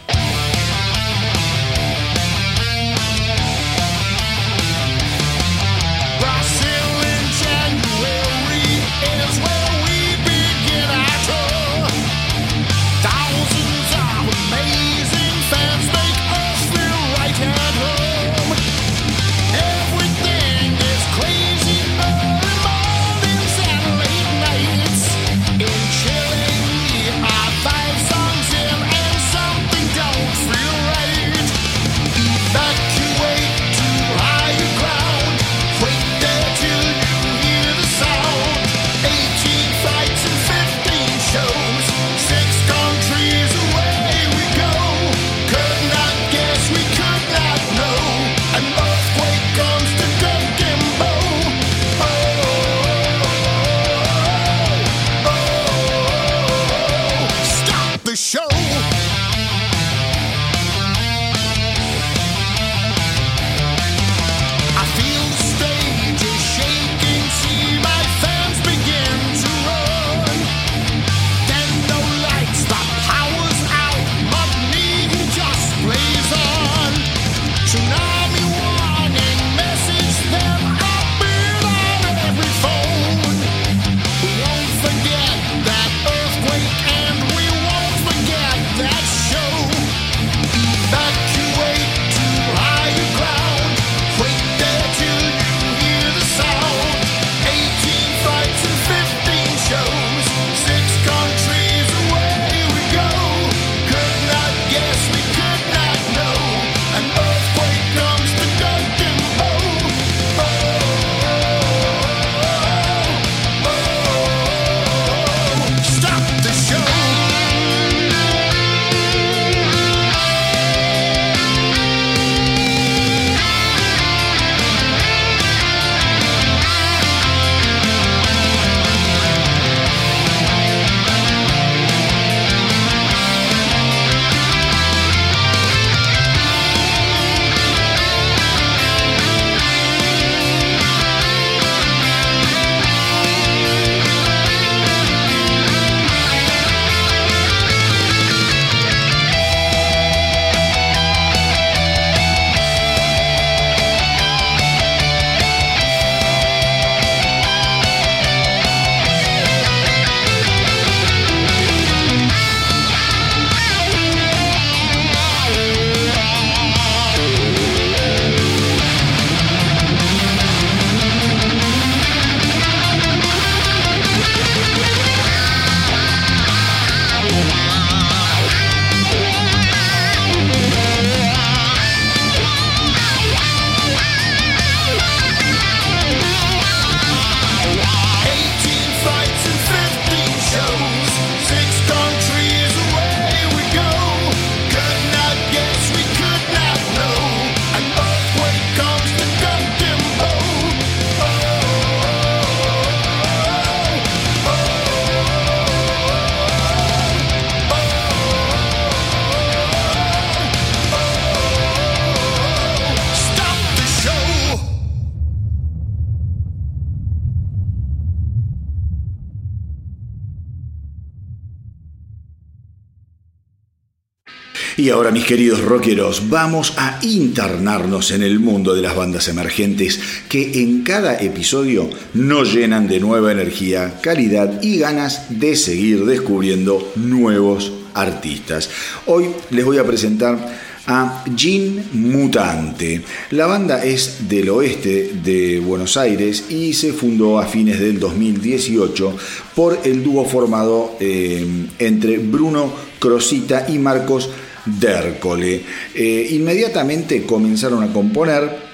[224.82, 230.00] Y ahora, mis queridos rockeros, vamos a internarnos en el mundo de las bandas emergentes
[230.28, 236.94] que en cada episodio nos llenan de nueva energía, calidad y ganas de seguir descubriendo
[236.96, 238.72] nuevos artistas.
[239.06, 240.40] Hoy les voy a presentar
[240.88, 243.04] a Gin Mutante.
[243.30, 249.16] La banda es del oeste de Buenos Aires y se fundó a fines del 2018
[249.56, 254.30] por el dúo formado eh, entre Bruno Crosita y Marcos
[254.66, 255.62] Dércole.
[255.94, 258.72] Eh, inmediatamente comenzaron a componer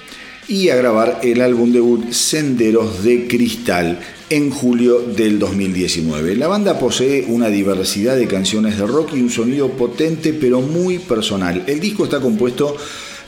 [0.48, 6.36] y a grabar el álbum debut Senderos de Cristal en julio del 2019.
[6.36, 10.98] La banda posee una diversidad de canciones de rock y un sonido potente pero muy
[10.98, 11.64] personal.
[11.66, 12.76] El disco está compuesto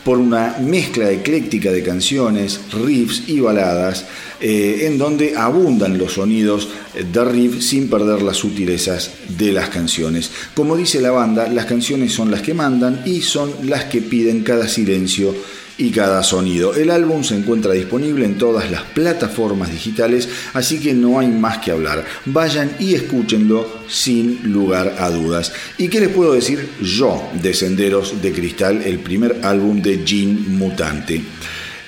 [0.05, 4.07] por una mezcla ecléctica de canciones, riffs y baladas,
[4.41, 10.31] eh, en donde abundan los sonidos de riff sin perder las sutilezas de las canciones.
[10.55, 14.43] Como dice la banda, las canciones son las que mandan y son las que piden
[14.43, 15.35] cada silencio
[15.81, 16.75] y cada sonido.
[16.75, 21.59] El álbum se encuentra disponible en todas las plataformas digitales, así que no hay más
[21.59, 22.05] que hablar.
[22.27, 25.53] Vayan y escúchenlo sin lugar a dudas.
[25.79, 30.59] ¿Y qué les puedo decir yo de Senderos de Cristal, el primer álbum de Jean
[30.59, 31.23] Mutante?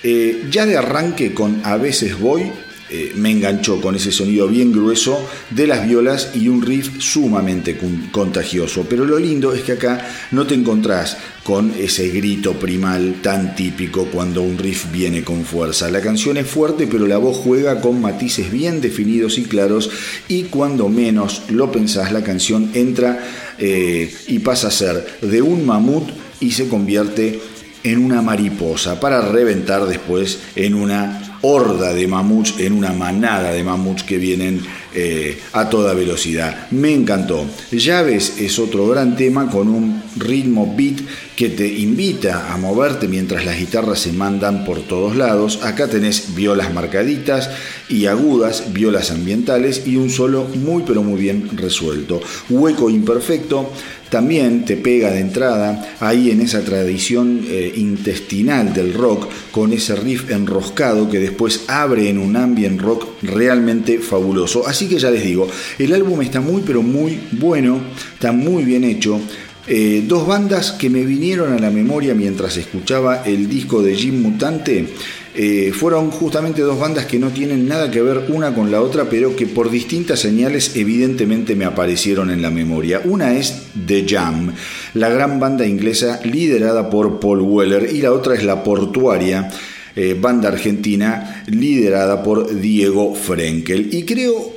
[0.03, 2.51] Eh, ya de arranque con A veces voy,
[2.95, 7.79] eh, me enganchó con ese sonido bien grueso de las violas y un riff sumamente
[8.11, 8.85] contagioso.
[8.87, 14.05] Pero lo lindo es que acá no te encontrás con ese grito primal tan típico
[14.13, 15.91] cuando un riff viene con fuerza.
[15.91, 19.89] La canción es fuerte pero la voz juega con matices bien definidos y claros
[20.29, 23.27] y cuando menos lo pensás la canción entra
[23.59, 27.41] eh, y pasa a ser de un mamut y se convierte
[27.85, 33.63] en una mariposa para reventar después en una horda de mamuts, en una manada de
[33.63, 34.63] mamuts que vienen
[34.95, 36.71] eh, a toda velocidad.
[36.71, 37.47] Me encantó.
[37.71, 41.01] Llaves es otro gran tema con un ritmo beat
[41.37, 45.61] que te invita a moverte mientras las guitarras se mandan por todos lados.
[45.63, 47.51] Acá tenés violas marcaditas
[47.89, 52.21] y agudas, violas ambientales y un solo muy pero muy bien resuelto.
[52.51, 53.71] Hueco imperfecto
[54.13, 59.97] también te pega de entrada ahí en esa tradición eh, intestinal del rock con ese
[59.97, 64.69] riff enroscado que después abre en un ambient rock realmente fabuloso.
[64.69, 67.81] Así que ya les digo, el álbum está muy pero muy bueno,
[68.15, 69.21] está muy bien hecho.
[69.67, 74.21] Eh, dos bandas que me vinieron a la memoria mientras escuchaba el disco de Jim
[74.21, 74.89] Mutante
[75.35, 79.09] eh, fueron justamente dos bandas que no tienen nada que ver una con la otra,
[79.09, 83.01] pero que por distintas señales evidentemente me aparecieron en la memoria.
[83.05, 84.53] Una es The Jam,
[84.93, 89.49] la gran banda inglesa liderada por Paul Weller, y la otra es La Portuaria.
[89.95, 93.93] Eh, banda argentina liderada por Diego Frenkel.
[93.93, 94.52] Y creo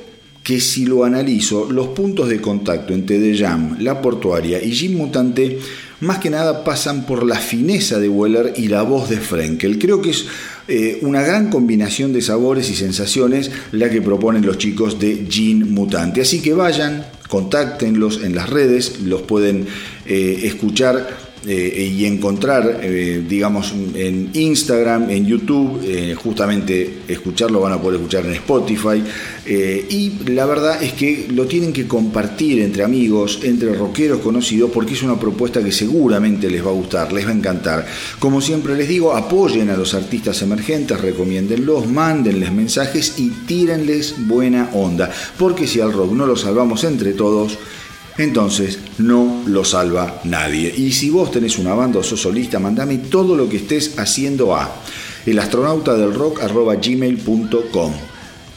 [0.46, 4.96] que si lo analizo, los puntos de contacto entre The Jam, La Portuaria y Jim
[4.96, 5.58] Mutante
[5.98, 9.76] más que nada pasan por la fineza de Weller y la voz de Frenkel.
[9.80, 10.26] Creo que es
[10.68, 15.64] eh, una gran combinación de sabores y sensaciones la que proponen los chicos de Gene
[15.64, 16.20] Mutante.
[16.20, 19.66] Así que vayan, contáctenlos en las redes, los pueden
[20.06, 27.74] eh, escuchar eh, y encontrar, eh, digamos, en Instagram, en YouTube, eh, justamente escucharlo van
[27.74, 29.00] a poder escuchar en Spotify.
[29.48, 34.94] y la verdad es que lo tienen que compartir entre amigos, entre rockeros conocidos, porque
[34.94, 37.86] es una propuesta que seguramente les va a gustar, les va a encantar.
[38.18, 44.70] Como siempre les digo, apoyen a los artistas emergentes, recomiéndenlos, mándenles mensajes y tírenles buena
[44.72, 47.56] onda, porque si al rock no lo salvamos entre todos,
[48.18, 50.74] entonces no lo salva nadie.
[50.76, 54.54] Y si vos tenés una banda o sos solista, mandame todo lo que estés haciendo
[54.54, 54.82] a
[55.26, 57.92] elastronautadelrock.gmail.com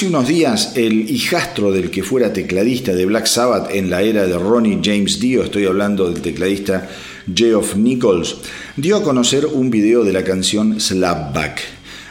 [0.02, 4.26] Hace unos días, el hijastro del que fuera tecladista de Black Sabbath en la era
[4.26, 6.88] de Ronnie James Dio, estoy hablando del tecladista
[7.32, 8.38] Geoff Nichols,
[8.76, 11.60] dio a conocer un video de la canción Slapback.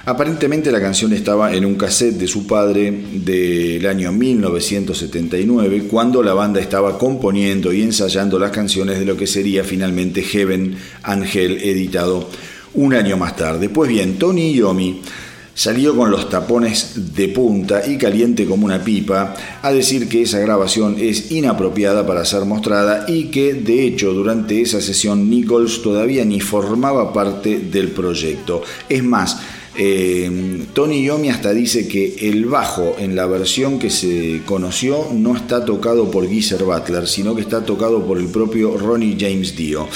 [0.05, 6.33] Aparentemente la canción estaba en un cassette de su padre del año 1979, cuando la
[6.33, 12.29] banda estaba componiendo y ensayando las canciones de lo que sería finalmente Heaven Angel, editado
[12.73, 13.67] un año más tarde.
[13.67, 15.01] Pues bien, Tony Yomi
[15.54, 20.39] Salió con los tapones de punta y caliente como una pipa a decir que esa
[20.39, 26.24] grabación es inapropiada para ser mostrada y que de hecho durante esa sesión Nichols todavía
[26.24, 28.64] ni formaba parte del proyecto.
[28.88, 29.39] Es más,
[29.74, 35.36] eh, Tony Yomi hasta dice que el bajo en la versión que se conoció no
[35.36, 39.88] está tocado por Geezer Butler, sino que está tocado por el propio Ronnie James Dio.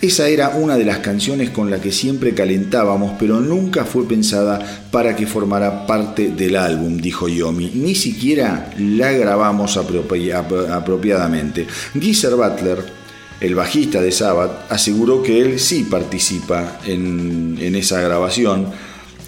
[0.00, 4.86] Esa era una de las canciones con la que siempre calentábamos, pero nunca fue pensada
[4.92, 7.72] para que formara parte del álbum, dijo Yomi.
[7.74, 11.66] Ni siquiera la grabamos apropiadamente.
[11.98, 13.04] Geezer Butler
[13.40, 18.68] el bajista de Sabbath aseguró que él sí participa en, en esa grabación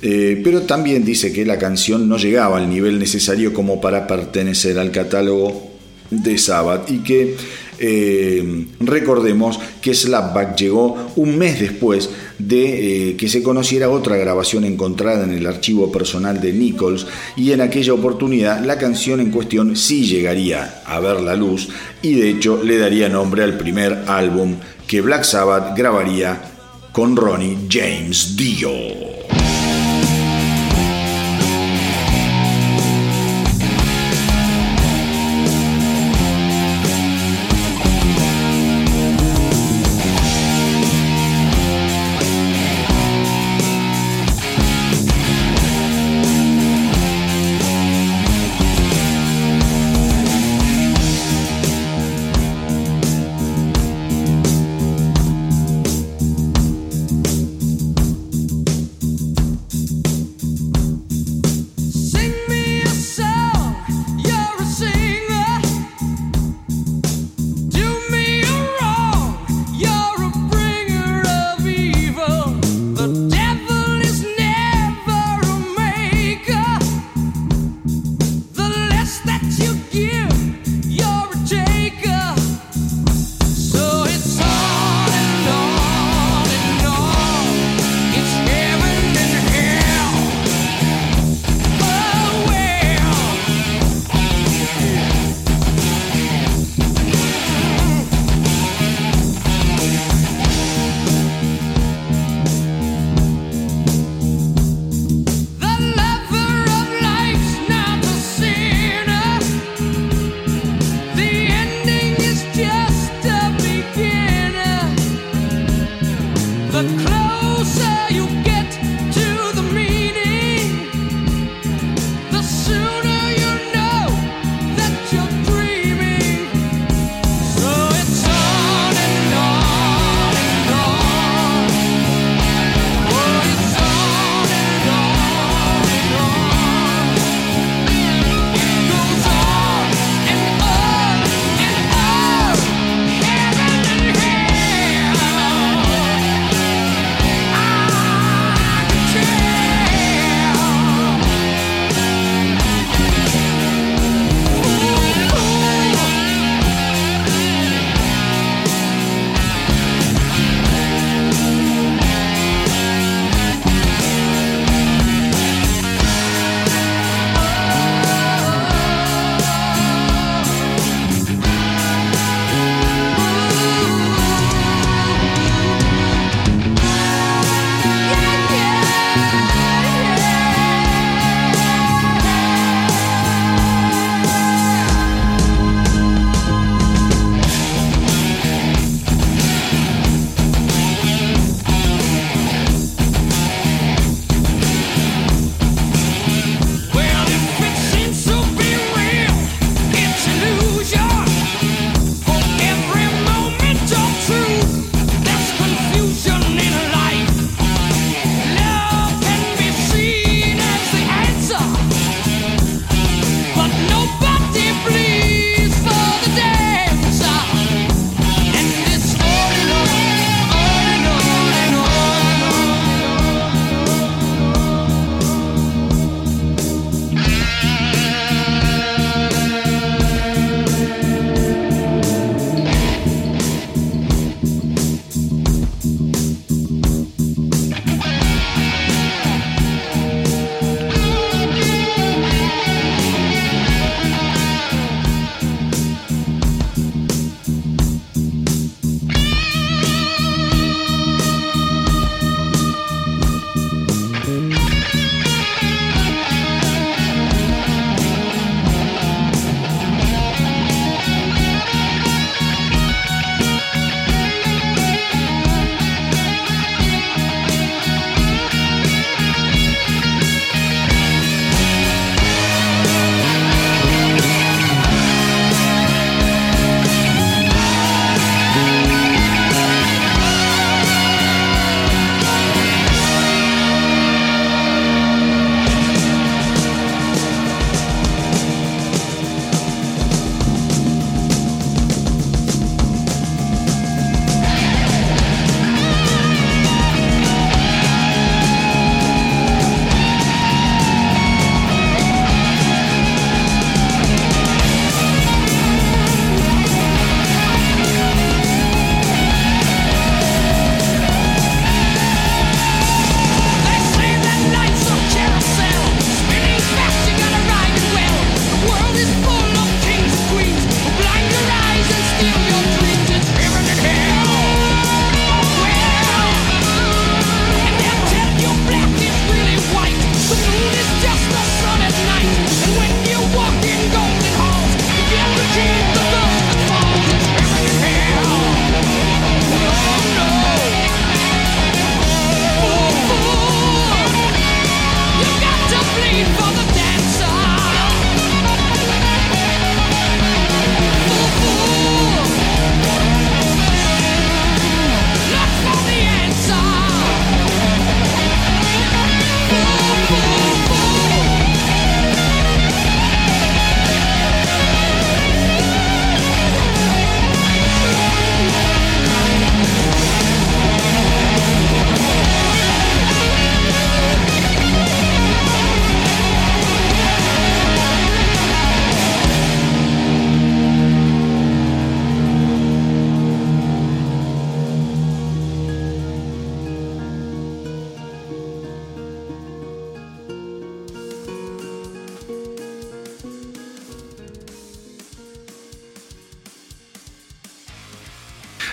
[0.02, 4.78] eh, pero también dice que la canción no llegaba al nivel necesario como para pertenecer
[4.78, 5.70] al catálogo
[6.10, 7.36] de Sabbath y que
[7.78, 14.64] eh, recordemos que Slapback llegó un mes después de eh, que se conociera otra grabación
[14.64, 19.76] encontrada en el archivo personal de Nichols y en aquella oportunidad la canción en cuestión
[19.76, 21.68] sí llegaría a ver la luz
[22.00, 26.40] y de hecho le daría nombre al primer álbum que Black Sabbath grabaría
[26.92, 29.15] con Ronnie James Dio.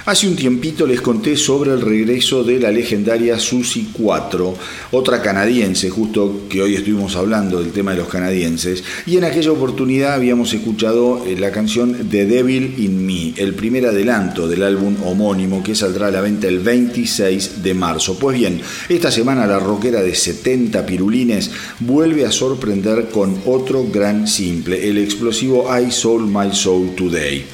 [0.06, 4.54] Hace un tiempito les conté sobre el regreso de la legendaria Susie 4,
[4.92, 9.54] otra canadiense, justo que hoy estuvimos hablando del tema de los canadienses, y en aquella
[9.54, 14.98] oportunidad habíamos escuchado eh, la canción The Devil in Me, el primer adelanto del álbum
[15.06, 18.20] homónimo que saldrá a la venta el 26 de marzo.
[18.20, 18.60] Pues bien,
[18.90, 21.50] esta semana la rockera de 70 pirulines
[21.80, 27.46] vuelve a sorprender con otro gran simple, el explosivo I Sold My Soul Today.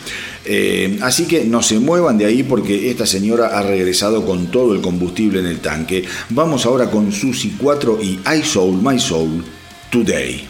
[0.51, 4.73] Eh, así que no se muevan de ahí porque esta señora ha regresado con todo
[4.73, 6.03] el combustible en el tanque.
[6.29, 9.45] Vamos ahora con Susi 4 y I Soul My Soul
[9.91, 10.47] Today.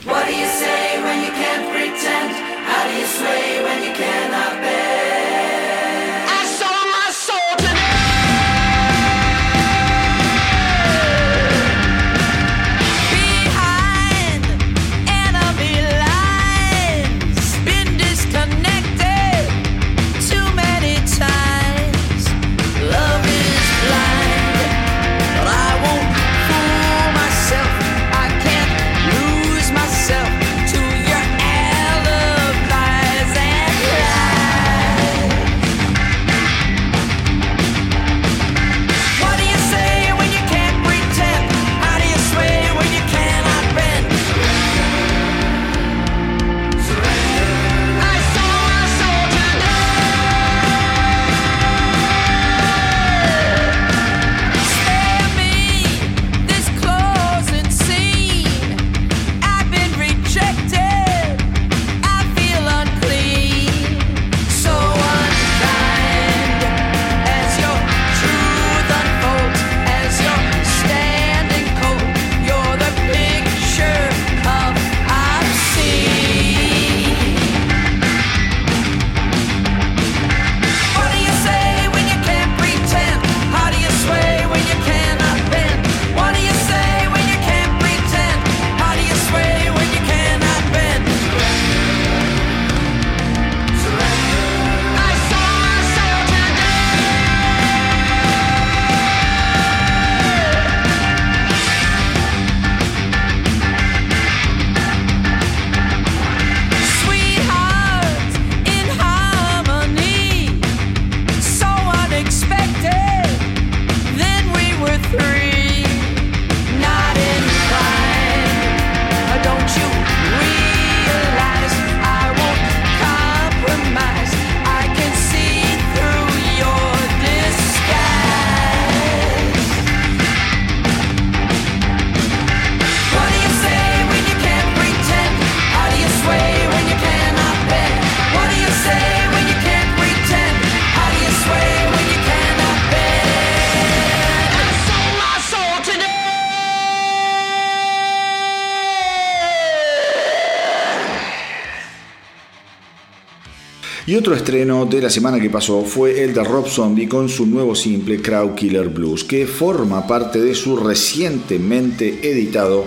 [154.19, 157.73] Otro estreno de la semana que pasó fue el de Rob Zombie con su nuevo
[157.73, 162.83] simple Crowd Killer Blues, que forma parte de su recientemente editado,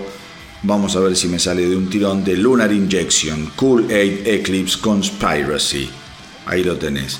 [0.61, 4.79] vamos a ver si me sale de un tirón, de Lunar Injection, Cool Aid Eclipse
[4.79, 5.89] Conspiracy.
[6.45, 7.19] Ahí lo tenés.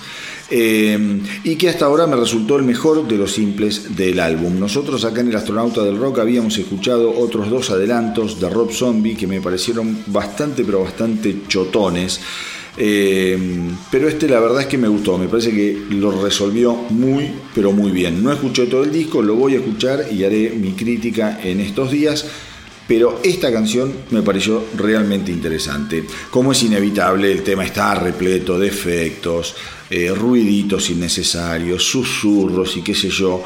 [0.52, 4.60] Eh, y que hasta ahora me resultó el mejor de los simples del álbum.
[4.60, 9.16] Nosotros acá en el Astronauta del Rock habíamos escuchado otros dos adelantos de Rob Zombie
[9.16, 12.22] que me parecieron bastante pero bastante chotones.
[12.76, 13.38] Eh,
[13.92, 17.72] pero este la verdad es que me gustó, me parece que lo resolvió muy, pero
[17.72, 18.24] muy bien.
[18.24, 21.92] No escuché todo el disco, lo voy a escuchar y haré mi crítica en estos
[21.92, 22.26] días.
[22.86, 26.04] Pero esta canción me pareció realmente interesante.
[26.30, 29.56] Como es inevitable, el tema está repleto de efectos,
[29.90, 33.42] eh, ruiditos innecesarios, susurros y qué sé yo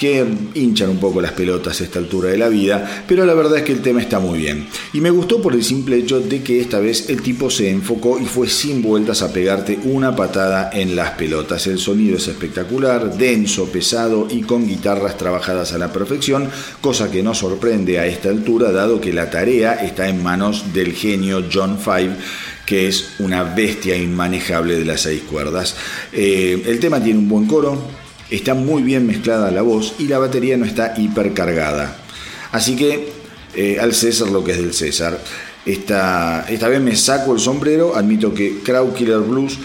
[0.00, 0.24] que
[0.54, 3.64] hinchan un poco las pelotas a esta altura de la vida, pero la verdad es
[3.64, 4.66] que el tema está muy bien.
[4.94, 8.18] Y me gustó por el simple hecho de que esta vez el tipo se enfocó
[8.18, 11.66] y fue sin vueltas a pegarte una patada en las pelotas.
[11.66, 16.48] El sonido es espectacular, denso, pesado y con guitarras trabajadas a la perfección,
[16.80, 20.94] cosa que no sorprende a esta altura dado que la tarea está en manos del
[20.94, 22.16] genio John Five
[22.64, 25.74] que es una bestia inmanejable de las seis cuerdas.
[26.12, 27.76] Eh, el tema tiene un buen coro,
[28.30, 31.96] está muy bien mezclada la voz y la batería no está hipercargada.
[32.52, 33.08] Así que
[33.54, 35.20] eh, al César lo que es del César.
[35.66, 39.58] Esta, esta vez me saco el sombrero, admito que Crowd Killer Blues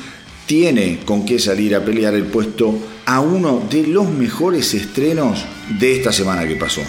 [0.45, 5.45] tiene con qué salir a pelear el puesto a uno de los mejores estrenos
[5.79, 6.81] de esta semana que pasó.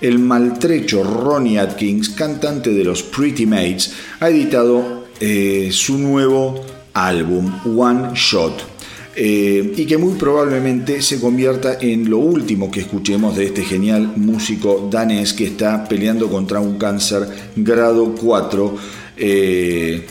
[0.00, 6.60] el maltrecho Ronnie Atkins, cantante de los Pretty Mates, ha editado eh, su nuevo
[6.92, 8.73] álbum One Shot
[9.16, 14.12] eh, y que muy probablemente se convierta en lo último que escuchemos de este genial
[14.16, 18.76] músico danés que está peleando contra un cáncer grado 4.
[19.16, 20.06] Eh,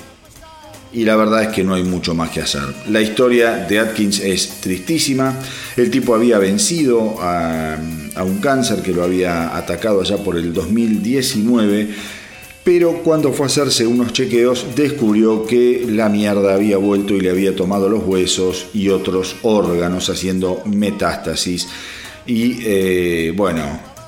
[0.93, 2.61] y la verdad es que no hay mucho más que hacer.
[2.89, 5.37] La historia de Atkins es tristísima.
[5.75, 7.75] El tipo había vencido a,
[8.15, 11.89] a un cáncer que lo había atacado allá por el 2019
[12.63, 17.29] pero cuando fue a hacerse unos chequeos descubrió que la mierda había vuelto y le
[17.29, 21.67] había tomado los huesos y otros órganos haciendo metástasis.
[22.25, 23.63] Y eh, bueno,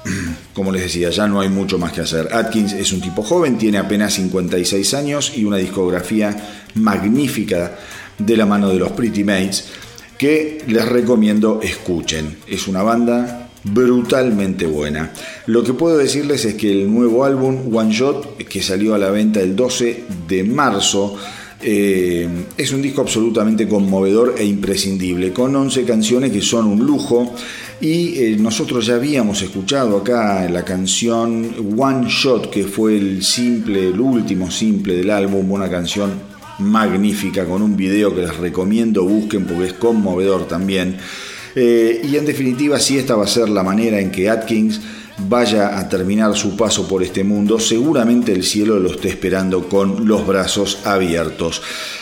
[0.54, 2.30] como les decía, ya no hay mucho más que hacer.
[2.34, 6.36] Atkins es un tipo joven, tiene apenas 56 años y una discografía
[6.76, 7.78] magnífica
[8.18, 9.66] de la mano de los Pretty Mates
[10.18, 12.38] que les recomiendo escuchen.
[12.48, 15.12] Es una banda brutalmente buena.
[15.48, 19.10] Lo que puedo decirles es que el nuevo álbum One Shot, que salió a la
[19.10, 21.18] venta el 12 de marzo,
[21.62, 22.28] eh,
[22.58, 27.34] es un disco absolutamente conmovedor e imprescindible, con 11 canciones que son un lujo.
[27.82, 33.90] Y eh, nosotros ya habíamos escuchado acá la canción One Shot, que fue el simple,
[33.90, 36.12] el último simple del álbum, una canción
[36.60, 40.98] magnífica con un video que les recomiendo busquen porque es conmovedor también.
[41.56, 44.82] Eh, y en definitiva, si esta va a ser la manera en que Atkins
[45.18, 50.08] vaya a terminar su paso por este mundo, seguramente el cielo lo esté esperando con
[50.08, 51.62] los brazos abiertos.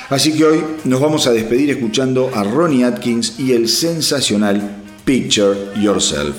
[0.09, 5.55] Así que hoy nos vamos a despedir escuchando a Ronnie Atkins y el sensacional Picture
[5.79, 6.35] Yourself.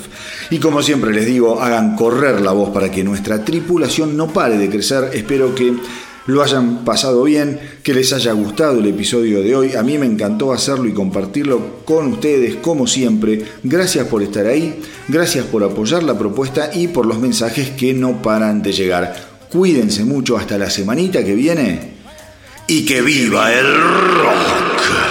[0.49, 4.57] Y como siempre les digo, hagan correr la voz para que nuestra tripulación no pare
[4.57, 5.11] de crecer.
[5.13, 5.73] Espero que
[6.27, 9.75] lo hayan pasado bien, que les haya gustado el episodio de hoy.
[9.75, 13.43] A mí me encantó hacerlo y compartirlo con ustedes como siempre.
[13.63, 18.21] Gracias por estar ahí, gracias por apoyar la propuesta y por los mensajes que no
[18.21, 19.15] paran de llegar.
[19.49, 21.93] Cuídense mucho hasta la semanita que viene
[22.67, 25.04] y que viva el rock.